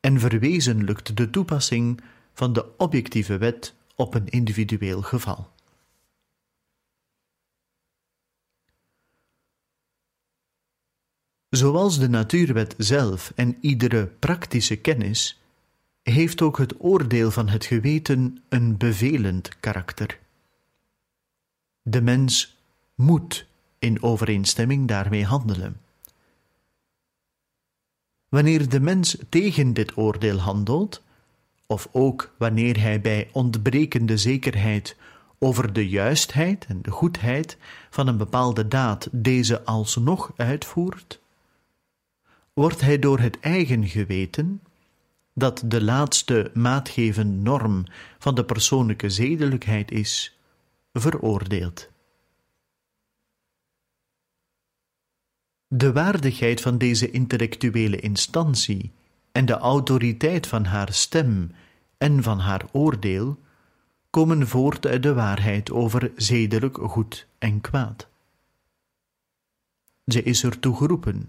en 0.00 0.20
verwezenlijkt 0.20 1.16
de 1.16 1.30
toepassing 1.30 2.00
van 2.34 2.52
de 2.52 2.64
objectieve 2.76 3.38
wet 3.38 3.74
op 3.94 4.14
een 4.14 4.28
individueel 4.28 5.02
geval. 5.02 5.48
Zoals 11.50 11.98
de 11.98 12.08
natuurwet 12.08 12.74
zelf 12.78 13.32
en 13.36 13.56
iedere 13.60 14.06
praktische 14.06 14.76
kennis, 14.76 15.40
heeft 16.02 16.42
ook 16.42 16.58
het 16.58 16.74
oordeel 16.78 17.30
van 17.30 17.48
het 17.48 17.64
geweten 17.64 18.42
een 18.48 18.76
bevelend 18.76 19.60
karakter. 19.60 20.18
De 21.82 22.02
mens 22.02 22.56
moet 22.94 23.46
in 23.78 24.02
overeenstemming 24.02 24.88
daarmee 24.88 25.24
handelen. 25.24 25.80
Wanneer 28.28 28.68
de 28.68 28.80
mens 28.80 29.16
tegen 29.28 29.72
dit 29.72 29.96
oordeel 29.96 30.38
handelt, 30.38 31.02
of 31.66 31.88
ook 31.92 32.34
wanneer 32.36 32.80
hij 32.80 33.00
bij 33.00 33.28
ontbrekende 33.32 34.16
zekerheid 34.16 34.96
over 35.38 35.72
de 35.72 35.88
juistheid 35.88 36.66
en 36.66 36.82
de 36.82 36.90
goedheid 36.90 37.56
van 37.90 38.06
een 38.06 38.16
bepaalde 38.16 38.68
daad 38.68 39.08
deze 39.12 39.64
alsnog 39.64 40.32
uitvoert, 40.36 41.19
wordt 42.60 42.80
hij 42.80 42.98
door 42.98 43.18
het 43.18 43.40
eigen 43.40 43.88
geweten, 43.88 44.62
dat 45.34 45.62
de 45.66 45.82
laatste 45.82 46.50
maatgevende 46.54 47.50
norm 47.50 47.84
van 48.18 48.34
de 48.34 48.44
persoonlijke 48.44 49.10
zedelijkheid 49.10 49.90
is, 49.90 50.38
veroordeeld. 50.92 51.90
De 55.66 55.92
waardigheid 55.92 56.60
van 56.60 56.78
deze 56.78 57.10
intellectuele 57.10 58.00
instantie 58.00 58.92
en 59.32 59.46
de 59.46 59.58
autoriteit 59.58 60.46
van 60.46 60.64
haar 60.64 60.92
stem 60.92 61.50
en 61.98 62.22
van 62.22 62.38
haar 62.38 62.64
oordeel 62.72 63.38
komen 64.10 64.48
voort 64.48 64.86
uit 64.86 65.02
de 65.02 65.14
waarheid 65.14 65.70
over 65.70 66.12
zedelijk 66.16 66.78
goed 66.82 67.26
en 67.38 67.60
kwaad. 67.60 68.08
Ze 70.06 70.22
is 70.22 70.44
ertoe 70.44 70.76
geroepen 70.76 71.28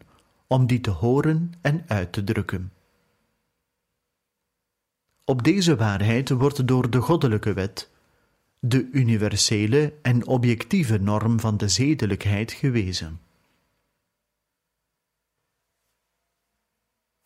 om 0.52 0.68
die 0.68 0.82
te 0.82 0.89
horen 0.89 1.54
en 1.62 1.84
uit 1.88 2.14
te 2.14 2.24
drukken. 2.24 2.72
Op 5.26 5.43
deze 5.43 5.76
waarheid 5.76 6.30
wordt 6.30 6.68
door 6.68 6.89
de 6.89 6.99
goddelijke 6.99 7.54
wet, 7.54 7.89
de 8.60 8.89
universele 8.91 9.93
en 10.02 10.28
objectieve 10.28 10.97
norm 10.97 11.39
van 11.39 11.58
de 11.58 11.68
zedelijkheid, 11.68 12.52
gewezen. 12.52 13.20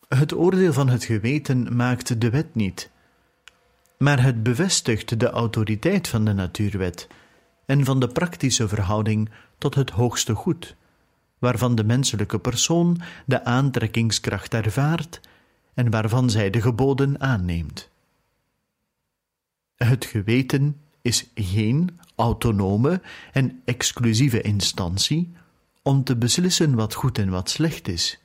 Het 0.08 0.34
oordeel 0.34 0.72
van 0.72 0.88
het 0.88 1.04
geweten 1.04 1.76
maakt 1.76 2.20
de 2.20 2.30
wet 2.30 2.54
niet, 2.54 2.90
maar 3.98 4.22
het 4.22 4.42
bevestigt 4.42 5.20
de 5.20 5.30
autoriteit 5.30 6.08
van 6.08 6.24
de 6.24 6.32
natuurwet 6.32 7.08
en 7.64 7.84
van 7.84 8.00
de 8.00 8.08
praktische 8.08 8.68
verhouding 8.68 9.30
tot 9.58 9.74
het 9.74 9.90
hoogste 9.90 10.34
goed 10.34 10.76
waarvan 11.38 11.74
de 11.74 11.84
menselijke 11.84 12.38
persoon 12.38 13.00
de 13.26 13.44
aantrekkingskracht 13.44 14.54
ervaart 14.54 15.20
en 15.74 15.90
waarvan 15.90 16.30
zij 16.30 16.50
de 16.50 16.60
geboden 16.60 17.20
aanneemt. 17.20 17.90
Het 19.76 20.04
geweten 20.04 20.80
is 21.02 21.30
geen 21.34 22.00
autonome 22.14 23.00
en 23.32 23.62
exclusieve 23.64 24.40
instantie 24.40 25.32
om 25.82 26.04
te 26.04 26.16
beslissen 26.16 26.74
wat 26.74 26.94
goed 26.94 27.18
en 27.18 27.30
wat 27.30 27.50
slecht 27.50 27.88
is. 27.88 28.20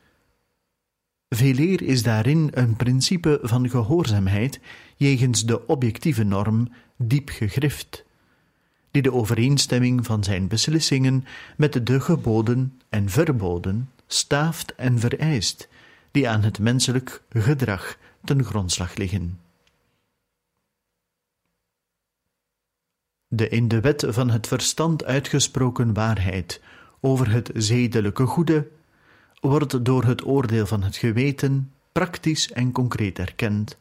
Veeleer 1.29 1.81
is 1.81 2.03
daarin 2.03 2.49
een 2.53 2.75
principe 2.75 3.39
van 3.41 3.69
gehoorzaamheid 3.69 4.59
jegens 4.95 5.45
de 5.45 5.67
objectieve 5.67 6.23
norm 6.23 6.67
diep 6.97 7.29
gegrift 7.29 8.05
die 8.91 9.01
de 9.01 9.13
overeenstemming 9.13 10.05
van 10.05 10.23
zijn 10.23 10.47
beslissingen 10.47 11.25
met 11.57 11.85
de 11.87 11.99
geboden 11.99 12.81
en 12.89 13.09
verboden 13.09 13.89
staaft 14.07 14.75
en 14.75 14.99
vereist, 14.99 15.67
die 16.11 16.29
aan 16.29 16.41
het 16.41 16.59
menselijk 16.59 17.21
gedrag 17.29 17.97
ten 18.23 18.43
grondslag 18.43 18.95
liggen. 18.95 19.39
De 23.27 23.49
in 23.49 23.67
de 23.67 23.79
wet 23.81 24.05
van 24.09 24.29
het 24.29 24.47
verstand 24.47 25.03
uitgesproken 25.03 25.93
waarheid 25.93 26.61
over 26.99 27.31
het 27.31 27.51
zedelijke 27.53 28.25
goede 28.25 28.67
wordt 29.39 29.85
door 29.85 30.03
het 30.03 30.25
oordeel 30.25 30.65
van 30.65 30.83
het 30.83 30.95
geweten 30.95 31.71
praktisch 31.91 32.51
en 32.51 32.71
concreet 32.71 33.19
erkend, 33.19 33.77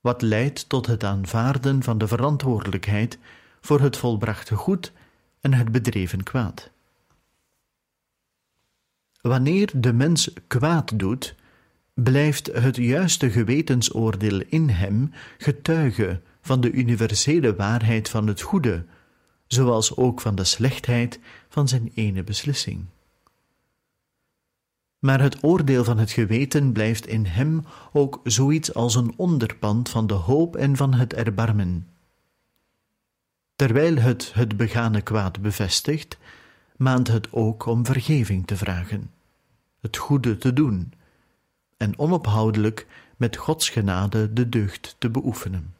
wat 0.00 0.22
leidt 0.22 0.68
tot 0.68 0.86
het 0.86 1.04
aanvaarden 1.04 1.82
van 1.82 1.98
de 1.98 2.08
verantwoordelijkheid 2.08 3.18
voor 3.64 3.80
het 3.80 3.96
volbrachte 3.96 4.54
goed 4.54 4.92
en 5.40 5.52
het 5.52 5.72
bedreven 5.72 6.22
kwaad. 6.22 6.70
Wanneer 9.20 9.70
de 9.76 9.92
mens 9.92 10.32
kwaad 10.46 10.98
doet, 10.98 11.34
blijft 11.94 12.46
het 12.52 12.76
juiste 12.76 13.30
gewetensoordeel 13.30 14.42
in 14.48 14.68
hem 14.68 15.12
getuige 15.38 16.20
van 16.40 16.60
de 16.60 16.70
universele 16.70 17.54
waarheid 17.54 18.08
van 18.08 18.26
het 18.26 18.40
goede, 18.40 18.84
zoals 19.46 19.96
ook 19.96 20.20
van 20.20 20.34
de 20.34 20.44
slechtheid 20.44 21.20
van 21.48 21.68
zijn 21.68 21.90
ene 21.94 22.24
beslissing. 22.24 22.84
Maar 24.98 25.20
het 25.20 25.44
oordeel 25.44 25.84
van 25.84 25.98
het 25.98 26.10
geweten 26.10 26.72
blijft 26.72 27.06
in 27.06 27.26
hem 27.26 27.64
ook 27.92 28.20
zoiets 28.24 28.74
als 28.74 28.94
een 28.94 29.12
onderpand 29.16 29.88
van 29.88 30.06
de 30.06 30.14
hoop 30.14 30.56
en 30.56 30.76
van 30.76 30.94
het 30.94 31.14
erbarmen. 31.14 31.93
Terwijl 33.56 33.96
het 33.96 34.34
het 34.34 34.56
begane 34.56 35.02
kwaad 35.02 35.40
bevestigt, 35.40 36.18
maant 36.76 37.08
het 37.08 37.32
ook 37.32 37.66
om 37.66 37.86
vergeving 37.86 38.46
te 38.46 38.56
vragen, 38.56 39.10
het 39.80 39.96
goede 39.96 40.38
te 40.38 40.52
doen 40.52 40.92
en 41.76 41.98
onophoudelijk 41.98 42.86
met 43.16 43.36
Gods 43.36 43.68
genade 43.68 44.32
de 44.32 44.48
deugd 44.48 44.96
te 44.98 45.10
beoefenen. 45.10 45.74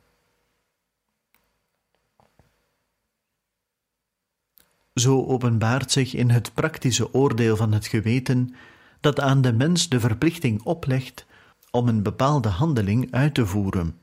Zo 4.95 5.25
openbaart 5.27 5.91
zich 5.91 6.15
in 6.15 6.31
het 6.31 6.55
praktische 6.55 7.15
oordeel 7.15 7.57
van 7.57 7.73
het 7.73 7.87
geweten 7.87 8.55
dat 9.01 9.21
aan 9.21 9.43
de 9.43 9.53
mens 9.53 9.89
de 9.89 10.01
verplichting 10.01 10.63
oplegt 10.63 11.27
om 11.71 11.89
een 11.89 12.03
bepaalde 12.03 12.49
handeling 12.49 13.13
uit 13.13 13.35
te 13.35 13.47
voeren, 13.47 13.99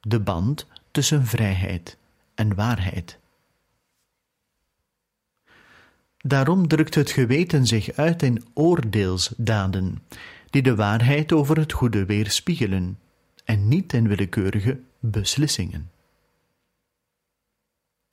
de 0.00 0.20
band 0.20 0.66
tussen 0.90 1.26
vrijheid 1.26 1.98
en 2.40 2.54
waarheid. 2.54 3.18
Daarom 6.16 6.68
drukt 6.68 6.94
het 6.94 7.10
geweten 7.10 7.66
zich 7.66 7.92
uit 7.92 8.22
in 8.22 8.44
oordeelsdaden, 8.54 10.02
die 10.50 10.62
de 10.62 10.74
waarheid 10.74 11.32
over 11.32 11.56
het 11.56 11.72
goede 11.72 12.04
weerspiegelen 12.04 12.98
en 13.44 13.68
niet 13.68 13.92
in 13.92 14.08
willekeurige 14.08 14.80
beslissingen. 14.98 15.90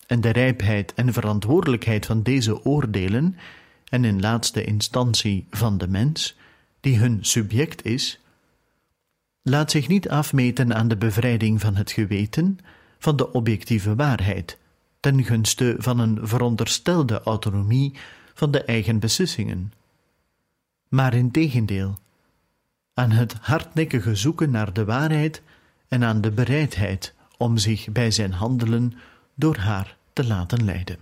En 0.07 0.21
de 0.21 0.29
rijpheid 0.29 0.93
en 0.93 1.13
verantwoordelijkheid 1.13 2.05
van 2.05 2.23
deze 2.23 2.65
oordelen, 2.65 3.37
en 3.89 4.05
in 4.05 4.19
laatste 4.19 4.63
instantie 4.63 5.47
van 5.49 5.77
de 5.77 5.87
mens, 5.87 6.37
die 6.79 6.97
hun 6.97 7.25
subject 7.25 7.85
is, 7.85 8.19
laat 9.41 9.71
zich 9.71 9.87
niet 9.87 10.09
afmeten 10.09 10.75
aan 10.75 10.87
de 10.87 10.97
bevrijding 10.97 11.61
van 11.61 11.75
het 11.75 11.91
geweten 11.91 12.59
van 13.07 13.15
de 13.15 13.31
objectieve 13.31 13.95
waarheid, 13.95 14.57
ten 14.99 15.23
gunste 15.23 15.75
van 15.77 15.99
een 15.99 16.19
veronderstelde 16.21 17.21
autonomie 17.23 17.93
van 18.33 18.51
de 18.51 18.63
eigen 18.63 18.99
beslissingen. 18.99 19.73
Maar 20.87 21.13
in 21.13 21.31
tegendeel, 21.31 21.97
aan 22.93 23.11
het 23.11 23.33
hardnekkige 23.33 24.15
zoeken 24.15 24.49
naar 24.49 24.73
de 24.73 24.85
waarheid 24.85 25.41
en 25.87 26.03
aan 26.03 26.21
de 26.21 26.31
bereidheid 26.31 27.13
om 27.37 27.57
zich 27.57 27.91
bij 27.91 28.11
zijn 28.11 28.33
handelen 28.33 28.93
door 29.35 29.57
haar 29.57 29.97
te 30.13 30.27
laten 30.27 30.65
leiden. 30.65 30.97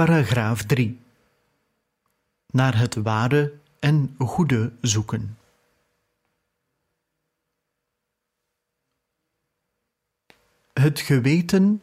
Paragraaf 0.00 0.62
3 0.62 0.98
Naar 2.50 2.78
het 2.78 2.94
ware 2.94 3.52
en 3.78 4.14
goede 4.18 4.72
zoeken. 4.80 5.38
Het 10.72 11.00
geweten 11.00 11.82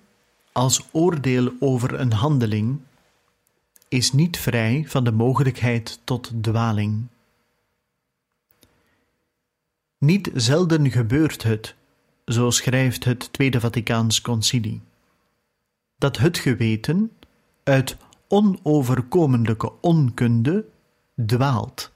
als 0.52 0.88
oordeel 0.92 1.52
over 1.60 2.00
een 2.00 2.12
handeling 2.12 2.80
is 3.88 4.12
niet 4.12 4.38
vrij 4.38 4.86
van 4.88 5.04
de 5.04 5.12
mogelijkheid 5.12 6.00
tot 6.04 6.32
dwaling. 6.42 7.08
Niet 9.98 10.32
zelden 10.34 10.92
gebeurt 10.92 11.44
het, 11.44 11.76
zo 12.26 12.50
schrijft 12.50 13.04
het 13.04 13.34
Tweede 13.34 13.60
Vaticaans 13.60 14.22
Concilie, 14.22 14.82
dat 15.96 16.18
het 16.18 16.38
geweten 16.38 17.12
uit 17.64 17.98
onoverkomelijke 18.28 19.72
onkunde 19.82 20.66
dwaalt, 21.26 21.92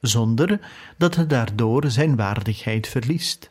zonder 0.00 0.60
dat 0.98 1.14
het 1.14 1.30
daardoor 1.30 1.90
zijn 1.90 2.16
waardigheid 2.16 2.88
verliest. 2.88 3.50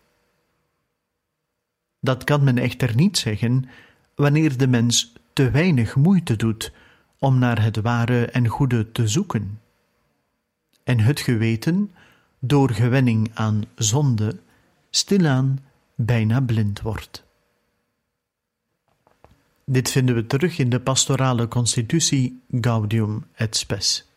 Dat 1.99 2.23
kan 2.23 2.43
men 2.43 2.57
echter 2.57 2.95
niet 2.95 3.17
zeggen 3.17 3.69
wanneer 4.15 4.57
de 4.57 4.67
mens 4.67 5.13
te 5.33 5.51
weinig 5.51 5.95
moeite 5.95 6.35
doet 6.35 6.71
om 7.19 7.39
naar 7.39 7.63
het 7.63 7.81
ware 7.81 8.25
en 8.25 8.47
goede 8.47 8.91
te 8.91 9.07
zoeken, 9.07 9.59
en 10.83 10.99
het 10.99 11.19
geweten, 11.19 11.91
door 12.39 12.69
gewenning 12.69 13.31
aan 13.33 13.63
zonde, 13.75 14.39
stilaan 14.89 15.59
bijna 15.95 16.41
blind 16.41 16.81
wordt. 16.81 17.23
Dit 19.65 19.89
vinden 19.89 20.15
we 20.15 20.27
terug 20.27 20.57
in 20.57 20.69
de 20.69 20.79
pastorale 20.79 21.47
constitutie 21.47 22.43
Gaudium 22.49 23.25
et 23.33 23.55
Spes. 23.55 24.07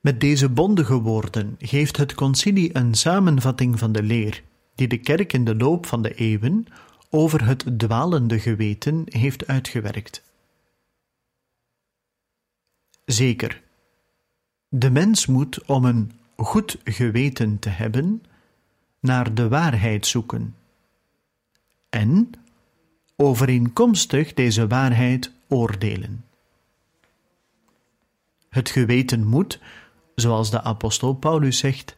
Met 0.00 0.20
deze 0.20 0.48
bondige 0.48 1.00
woorden 1.00 1.56
geeft 1.58 1.96
het 1.96 2.14
concilie 2.14 2.76
een 2.76 2.94
samenvatting 2.94 3.78
van 3.78 3.92
de 3.92 4.02
leer 4.02 4.42
die 4.74 4.88
de 4.88 4.98
kerk 4.98 5.32
in 5.32 5.44
de 5.44 5.56
loop 5.56 5.86
van 5.86 6.02
de 6.02 6.14
eeuwen 6.14 6.66
over 7.10 7.46
het 7.46 7.78
dwalende 7.78 8.40
geweten 8.40 9.02
heeft 9.04 9.46
uitgewerkt. 9.46 10.22
Zeker, 13.04 13.62
de 14.68 14.90
mens 14.90 15.26
moet 15.26 15.64
om 15.64 15.84
een 15.84 16.12
goed 16.36 16.78
geweten 16.84 17.58
te 17.58 17.68
hebben, 17.68 18.22
naar 19.00 19.34
de 19.34 19.48
waarheid 19.48 20.06
zoeken 20.06 20.54
en 21.90 22.30
overeenkomstig 23.16 24.34
deze 24.34 24.66
waarheid 24.66 25.32
oordelen. 25.48 26.24
Het 28.48 28.70
geweten 28.70 29.26
moet, 29.26 29.60
zoals 30.14 30.50
de 30.50 30.62
apostel 30.62 31.14
Paulus 31.14 31.58
zegt, 31.58 31.96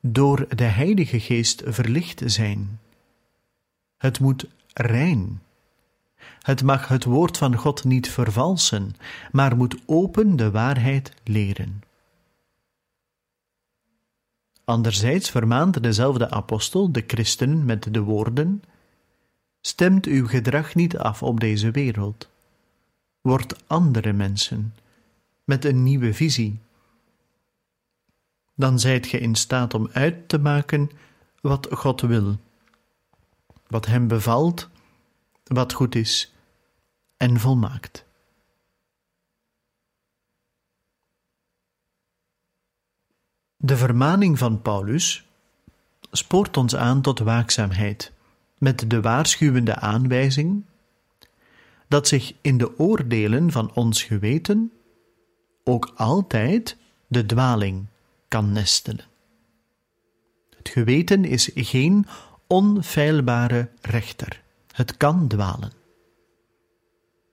door 0.00 0.46
de 0.56 0.64
Heilige 0.64 1.20
Geest 1.20 1.62
verlicht 1.64 2.22
zijn. 2.24 2.80
Het 3.96 4.20
moet 4.20 4.46
rein. 4.72 5.42
Het 6.40 6.62
mag 6.62 6.88
het 6.88 7.04
woord 7.04 7.38
van 7.38 7.56
God 7.56 7.84
niet 7.84 8.10
vervalsen, 8.10 8.96
maar 9.32 9.56
moet 9.56 9.76
open 9.86 10.36
de 10.36 10.50
waarheid 10.50 11.14
leren. 11.24 11.82
Anderzijds 14.64 15.30
vermaant 15.30 15.82
dezelfde 15.82 16.30
apostel 16.30 16.92
de 16.92 17.04
christenen 17.06 17.64
met 17.64 17.94
de 17.94 18.00
woorden: 18.00 18.62
Stemt 19.64 20.06
uw 20.06 20.26
gedrag 20.26 20.74
niet 20.74 20.98
af 20.98 21.22
op 21.22 21.40
deze 21.40 21.70
wereld, 21.70 22.28
wordt 23.20 23.68
andere 23.68 24.12
mensen 24.12 24.74
met 25.44 25.64
een 25.64 25.82
nieuwe 25.82 26.14
visie. 26.14 26.60
Dan 28.54 28.78
zijt 28.78 29.06
ge 29.06 29.18
in 29.18 29.34
staat 29.34 29.74
om 29.74 29.88
uit 29.92 30.28
te 30.28 30.38
maken 30.38 30.90
wat 31.40 31.68
God 31.70 32.00
wil, 32.00 32.36
wat 33.66 33.86
Hem 33.86 34.08
bevalt, 34.08 34.68
wat 35.44 35.72
goed 35.72 35.94
is 35.94 36.34
en 37.16 37.40
volmaakt. 37.40 38.04
De 43.56 43.76
vermaning 43.76 44.38
van 44.38 44.62
Paulus 44.62 45.26
spoort 46.10 46.56
ons 46.56 46.76
aan 46.76 47.02
tot 47.02 47.18
waakzaamheid, 47.18 48.12
met 48.62 48.90
de 48.90 49.00
waarschuwende 49.00 49.76
aanwijzing 49.76 50.64
dat 51.88 52.08
zich 52.08 52.32
in 52.40 52.58
de 52.58 52.78
oordelen 52.78 53.50
van 53.50 53.74
ons 53.74 54.02
geweten 54.02 54.72
ook 55.64 55.92
altijd 55.94 56.76
de 57.06 57.26
dwaling 57.26 57.86
kan 58.28 58.52
nestelen. 58.52 59.04
Het 60.56 60.68
geweten 60.68 61.24
is 61.24 61.50
geen 61.54 62.06
onfeilbare 62.46 63.68
rechter. 63.80 64.42
Het 64.72 64.96
kan 64.96 65.28
dwalen. 65.28 65.72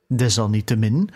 Desalniettemin 0.08 1.10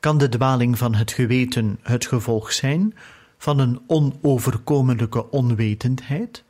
kan 0.00 0.18
de 0.18 0.28
dwaling 0.28 0.78
van 0.78 0.94
het 0.94 1.12
geweten 1.12 1.78
het 1.82 2.06
gevolg 2.06 2.52
zijn 2.52 2.94
van 3.38 3.58
een 3.58 3.80
onoverkomelijke 3.86 5.30
onwetendheid, 5.30 6.44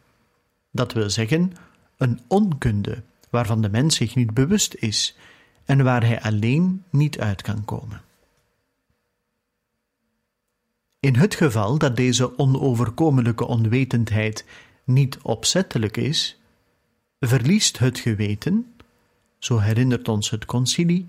dat 0.71 0.93
wil 0.93 1.11
zeggen 1.11 1.53
een 1.99 2.21
onkunde 2.27 3.03
waarvan 3.31 3.63
de 3.63 3.69
mens 3.69 3.97
zich 3.97 4.15
niet 4.15 4.35
bewust 4.35 4.75
is 4.75 5.17
en 5.65 5.85
waar 5.85 6.03
hij 6.03 6.21
alleen 6.21 6.85
niet 6.91 7.21
uit 7.21 7.43
kan 7.43 7.65
komen. 7.65 8.03
In 11.01 11.17
het 11.17 11.35
geval 11.35 11.79
dat 11.79 11.97
deze 11.97 12.39
onoverkomelijke 12.39 13.47
onwetendheid 13.47 14.45
niet 14.85 15.19
opzettelijk 15.23 15.97
is, 15.97 16.41
verliest 17.21 17.79
het 17.79 17.99
geweten, 17.99 18.75
zo 19.39 19.59
herinnert 19.59 20.09
ons 20.09 20.31
het 20.31 20.45
concilie, 20.45 21.09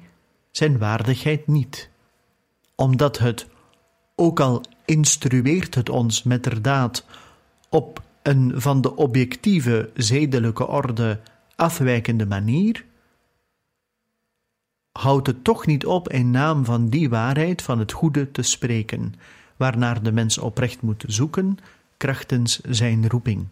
zijn 0.51 0.77
waardigheid 0.77 1.47
niet, 1.47 1.89
omdat 2.75 3.17
het, 3.17 3.47
ook 4.15 4.39
al 4.39 4.63
instrueert 4.85 5.75
het 5.75 5.89
ons 5.89 6.23
metterdaad 6.23 7.05
op 7.69 8.01
een 8.21 8.61
van 8.61 8.81
de 8.81 8.95
objectieve 8.95 9.89
zedelijke 9.93 10.67
orde 10.67 11.19
afwijkende 11.55 12.25
manier, 12.25 12.85
houdt 14.91 15.27
het 15.27 15.43
toch 15.43 15.65
niet 15.65 15.85
op 15.85 16.09
in 16.09 16.31
naam 16.31 16.65
van 16.65 16.89
die 16.89 17.09
waarheid 17.09 17.61
van 17.61 17.79
het 17.79 17.91
goede 17.91 18.31
te 18.31 18.41
spreken, 18.41 19.13
waarnaar 19.57 20.03
de 20.03 20.11
mens 20.11 20.37
oprecht 20.37 20.81
moet 20.81 21.03
zoeken, 21.07 21.57
krachtens 21.97 22.59
zijn 22.59 23.09
roeping. 23.09 23.47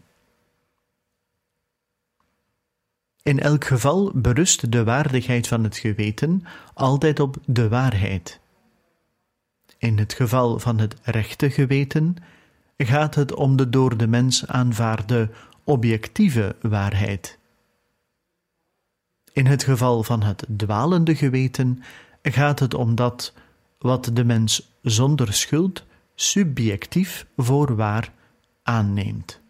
In 3.24 3.40
elk 3.40 3.66
geval 3.66 4.12
berust 4.14 4.72
de 4.72 4.84
waardigheid 4.84 5.48
van 5.48 5.64
het 5.64 5.78
geweten 5.78 6.44
altijd 6.74 7.20
op 7.20 7.38
de 7.46 7.70
waarheid. 7.70 8.40
In 9.78 9.98
het 9.98 10.14
geval 10.14 10.60
van 10.60 10.80
het 10.80 10.96
rechte 11.04 11.50
geweten 11.50 12.16
gaat 12.78 13.16
het 13.16 13.34
om 13.34 13.56
de 13.56 13.70
door 13.70 13.98
de 13.98 14.08
mens 14.08 14.48
aanvaarde 14.48 15.30
objectieve 15.64 16.56
waarheid. 16.62 17.38
In 19.34 19.46
het 19.46 19.64
geval 19.64 20.04
van 20.04 20.24
het 20.24 20.46
dwalende 20.58 21.16
geweten 21.16 21.84
gaat 22.22 22.60
het 22.60 22.74
om 22.74 22.96
dat 22.96 23.34
wat 23.78 24.10
de 24.14 24.24
mens 24.24 24.72
zonder 24.82 25.34
schuld 25.34 25.86
subjectief 26.16 27.26
voor 27.38 27.76
waar 27.76 28.14
aanneemt. 28.64 29.42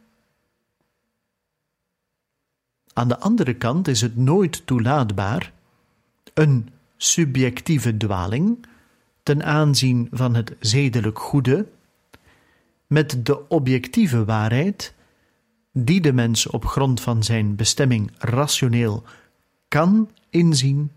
Aan 2.93 3.07
de 3.07 3.19
andere 3.19 3.53
kant 3.53 3.87
is 3.87 4.01
het 4.01 4.15
nooit 4.15 4.65
toelaatbaar 4.65 5.53
een 6.33 6.69
subjectieve 6.97 7.97
dwaling 7.97 8.65
ten 9.23 9.43
aanzien 9.43 10.07
van 10.11 10.35
het 10.35 10.55
zedelijk 10.59 11.19
goede 11.19 11.67
met 12.87 13.25
de 13.25 13.47
objectieve 13.47 14.25
waarheid 14.25 14.93
die 15.73 16.01
de 16.01 16.13
mens 16.13 16.47
op 16.47 16.65
grond 16.65 17.01
van 17.01 17.23
zijn 17.23 17.55
bestemming 17.55 18.11
rationeel 18.17 19.03
kan 19.67 20.09
inzien, 20.29 20.91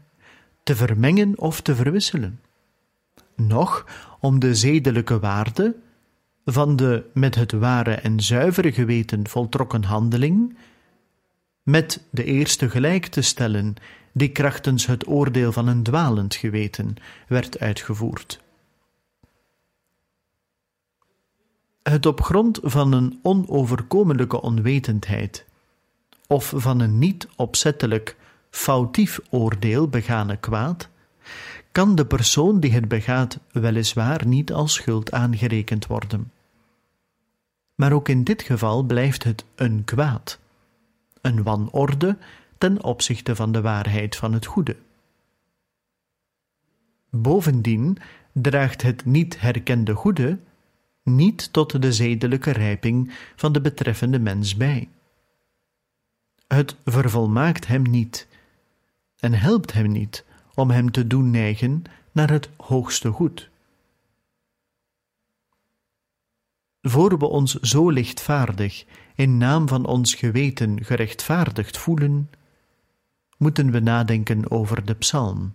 te 0.62 0.76
vermengen 0.76 1.38
of 1.38 1.60
te 1.60 1.74
verwisselen. 1.74 2.40
Nog 3.36 3.86
om 4.20 4.38
de 4.38 4.54
zedelijke 4.54 5.18
waarde 5.18 5.76
van 6.44 6.76
de 6.76 7.04
met 7.14 7.34
het 7.34 7.52
ware 7.52 7.94
en 7.94 8.20
zuivere 8.20 8.72
geweten 8.72 9.28
voltrokken 9.28 9.84
handeling 9.84 10.56
met 11.62 12.02
de 12.10 12.24
eerste 12.24 12.70
gelijk 12.70 13.06
te 13.06 13.22
stellen, 13.22 13.74
die 14.12 14.28
krachtens 14.28 14.86
het 14.86 15.08
oordeel 15.08 15.52
van 15.52 15.66
een 15.66 15.82
dwalend 15.82 16.34
geweten 16.34 16.94
werd 17.28 17.58
uitgevoerd. 17.58 18.40
Het 21.82 22.06
op 22.06 22.22
grond 22.22 22.58
van 22.62 22.92
een 22.92 23.18
onoverkomelijke 23.22 24.40
onwetendheid 24.40 25.44
of 26.26 26.52
van 26.56 26.80
een 26.80 26.98
niet 26.98 27.28
opzettelijk 27.36 28.16
foutief 28.50 29.20
oordeel 29.30 29.88
begane 29.88 30.36
kwaad, 30.36 30.88
kan 31.72 31.94
de 31.94 32.06
persoon 32.06 32.60
die 32.60 32.72
het 32.72 32.88
begaat 32.88 33.38
weliswaar 33.52 34.26
niet 34.26 34.52
als 34.52 34.72
schuld 34.72 35.12
aangerekend 35.12 35.86
worden. 35.86 36.32
Maar 37.74 37.92
ook 37.92 38.08
in 38.08 38.24
dit 38.24 38.42
geval 38.42 38.82
blijft 38.82 39.24
het 39.24 39.44
een 39.54 39.84
kwaad, 39.84 40.38
een 41.20 41.42
wanorde 41.42 42.16
ten 42.58 42.84
opzichte 42.84 43.36
van 43.36 43.52
de 43.52 43.60
waarheid 43.60 44.16
van 44.16 44.32
het 44.32 44.46
goede. 44.46 44.76
Bovendien 47.10 47.98
draagt 48.32 48.82
het 48.82 49.04
niet 49.04 49.40
herkende 49.40 49.94
goede 49.94 50.38
niet 51.02 51.52
tot 51.52 51.82
de 51.82 51.92
zedelijke 51.92 52.50
rijping 52.50 53.12
van 53.36 53.52
de 53.52 53.60
betreffende 53.60 54.18
mens 54.18 54.56
bij. 54.56 54.88
Het 56.46 56.76
vervolmaakt 56.84 57.66
hem 57.66 57.82
niet 57.82 58.28
en 59.18 59.32
helpt 59.32 59.72
hem 59.72 59.92
niet 59.92 60.24
om 60.54 60.70
hem 60.70 60.90
te 60.90 61.06
doen 61.06 61.30
neigen 61.30 61.82
naar 62.12 62.30
het 62.30 62.48
hoogste 62.56 63.10
goed. 63.10 63.50
Voor 66.82 67.18
we 67.18 67.26
ons 67.26 67.54
zo 67.54 67.90
lichtvaardig 67.90 68.84
in 69.14 69.36
naam 69.36 69.68
van 69.68 69.86
ons 69.86 70.14
geweten 70.14 70.84
gerechtvaardigd 70.84 71.78
voelen, 71.78 72.30
moeten 73.36 73.70
we 73.70 73.80
nadenken 73.80 74.50
over 74.50 74.84
de 74.84 74.94
psalm. 74.94 75.54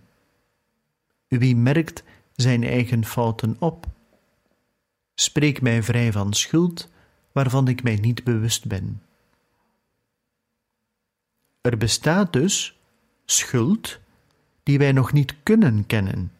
Wie 1.28 1.56
merkt 1.56 2.02
zijn 2.34 2.64
eigen 2.64 3.04
fouten 3.04 3.56
op? 3.58 3.86
Spreek 5.18 5.60
mij 5.60 5.82
vrij 5.82 6.12
van 6.12 6.34
schuld 6.34 6.88
waarvan 7.32 7.68
ik 7.68 7.82
mij 7.82 7.96
niet 7.96 8.24
bewust 8.24 8.66
ben. 8.66 9.02
Er 11.60 11.76
bestaat 11.76 12.32
dus 12.32 12.78
schuld 13.24 13.98
die 14.62 14.78
wij 14.78 14.92
nog 14.92 15.12
niet 15.12 15.34
kunnen 15.42 15.86
kennen 15.86 16.32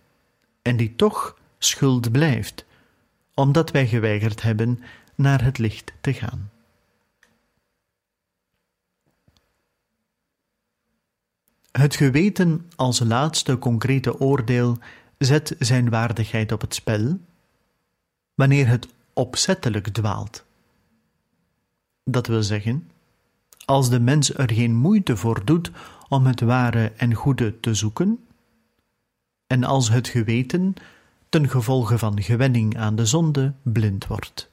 en 0.62 0.76
die 0.76 0.96
toch 0.96 1.38
schuld 1.58 2.12
blijft, 2.12 2.64
omdat 3.34 3.70
wij 3.70 3.86
geweigerd 3.86 4.42
hebben 4.42 4.82
naar 5.14 5.44
het 5.44 5.58
licht 5.58 5.92
te 6.00 6.12
gaan. 6.12 6.50
Het 11.70 11.96
geweten 11.96 12.70
als 12.76 12.98
laatste 13.00 13.58
concrete 13.58 14.20
oordeel 14.20 14.78
zet 15.18 15.56
zijn 15.58 15.90
waardigheid 15.90 16.52
op 16.52 16.60
het 16.60 16.74
spel 16.74 17.18
wanneer 18.36 18.68
het 18.68 18.88
opzettelijk 19.12 19.88
dwaalt. 19.88 20.44
Dat 22.04 22.26
wil 22.26 22.42
zeggen, 22.42 22.90
als 23.64 23.90
de 23.90 24.00
mens 24.00 24.34
er 24.34 24.52
geen 24.52 24.74
moeite 24.74 25.16
voor 25.16 25.44
doet 25.44 25.70
om 26.08 26.26
het 26.26 26.40
ware 26.40 26.92
en 26.96 27.14
goede 27.14 27.60
te 27.60 27.74
zoeken, 27.74 28.26
en 29.46 29.64
als 29.64 29.90
het 29.90 30.08
geweten 30.08 30.74
ten 31.28 31.48
gevolge 31.48 31.98
van 31.98 32.22
gewenning 32.22 32.78
aan 32.78 32.96
de 32.96 33.06
zonde 33.06 33.54
blind 33.62 34.06
wordt. 34.06 34.50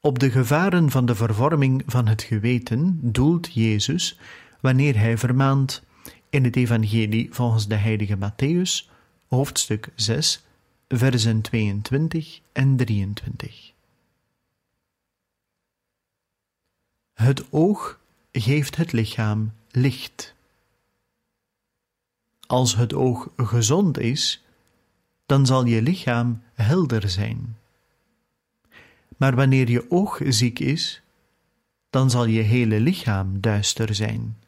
Op 0.00 0.18
de 0.18 0.30
gevaren 0.30 0.90
van 0.90 1.06
de 1.06 1.14
vervorming 1.14 1.82
van 1.86 2.06
het 2.06 2.22
geweten 2.22 2.98
doelt 3.02 3.52
Jezus 3.52 4.18
wanneer 4.60 4.98
hij 4.98 5.18
vermaant 5.18 5.82
in 6.30 6.44
het 6.44 6.56
Evangelie 6.56 7.28
volgens 7.34 7.68
de 7.68 7.74
heilige 7.74 8.16
Matthäus, 8.16 8.91
hoofdstuk 9.32 9.88
6, 9.94 10.44
versen 10.88 11.40
22 11.40 12.40
en 12.52 12.76
23. 12.76 13.72
Het 17.12 17.52
oog 17.52 18.00
geeft 18.32 18.76
het 18.76 18.92
lichaam 18.92 19.52
licht. 19.70 20.34
als 22.46 22.76
het 22.76 22.94
oog 22.94 23.28
gezond 23.36 23.98
is, 23.98 24.44
dan 25.26 25.46
zal 25.46 25.64
je 25.64 25.82
lichaam 25.82 26.42
helder 26.54 27.08
zijn. 27.08 27.56
Maar 29.16 29.34
wanneer 29.34 29.70
je 29.70 29.90
oog 29.90 30.20
ziek 30.24 30.58
is, 30.58 31.02
dan 31.90 32.10
zal 32.10 32.24
je 32.24 32.42
hele 32.42 32.80
lichaam 32.80 33.40
duister 33.40 33.94
zijn. 33.94 34.38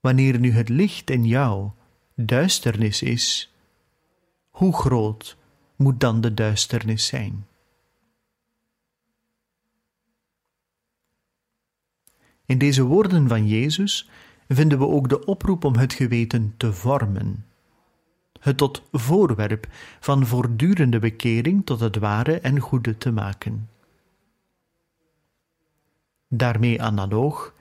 Wanneer 0.00 0.38
nu 0.38 0.50
het 0.50 0.68
licht 0.68 1.10
in 1.10 1.24
jou 1.24 1.70
duisternis 2.16 3.02
is, 3.02 3.54
hoe 4.50 4.72
groot 4.72 5.36
moet 5.76 6.00
dan 6.00 6.20
de 6.20 6.34
duisternis 6.34 7.06
zijn? 7.06 7.46
In 12.44 12.58
deze 12.58 12.82
woorden 12.82 13.28
van 13.28 13.46
Jezus 13.46 14.08
vinden 14.48 14.78
we 14.78 14.86
ook 14.86 15.08
de 15.08 15.24
oproep 15.24 15.64
om 15.64 15.76
het 15.76 15.92
geweten 15.92 16.54
te 16.56 16.72
vormen, 16.72 17.46
het 18.40 18.56
tot 18.56 18.82
voorwerp 18.92 19.68
van 20.00 20.26
voortdurende 20.26 20.98
bekering 20.98 21.66
tot 21.66 21.80
het 21.80 21.96
ware 21.96 22.40
en 22.40 22.60
goede 22.60 22.98
te 22.98 23.10
maken. 23.12 23.68
Daarmee 26.28 26.82
analoog 26.82 27.54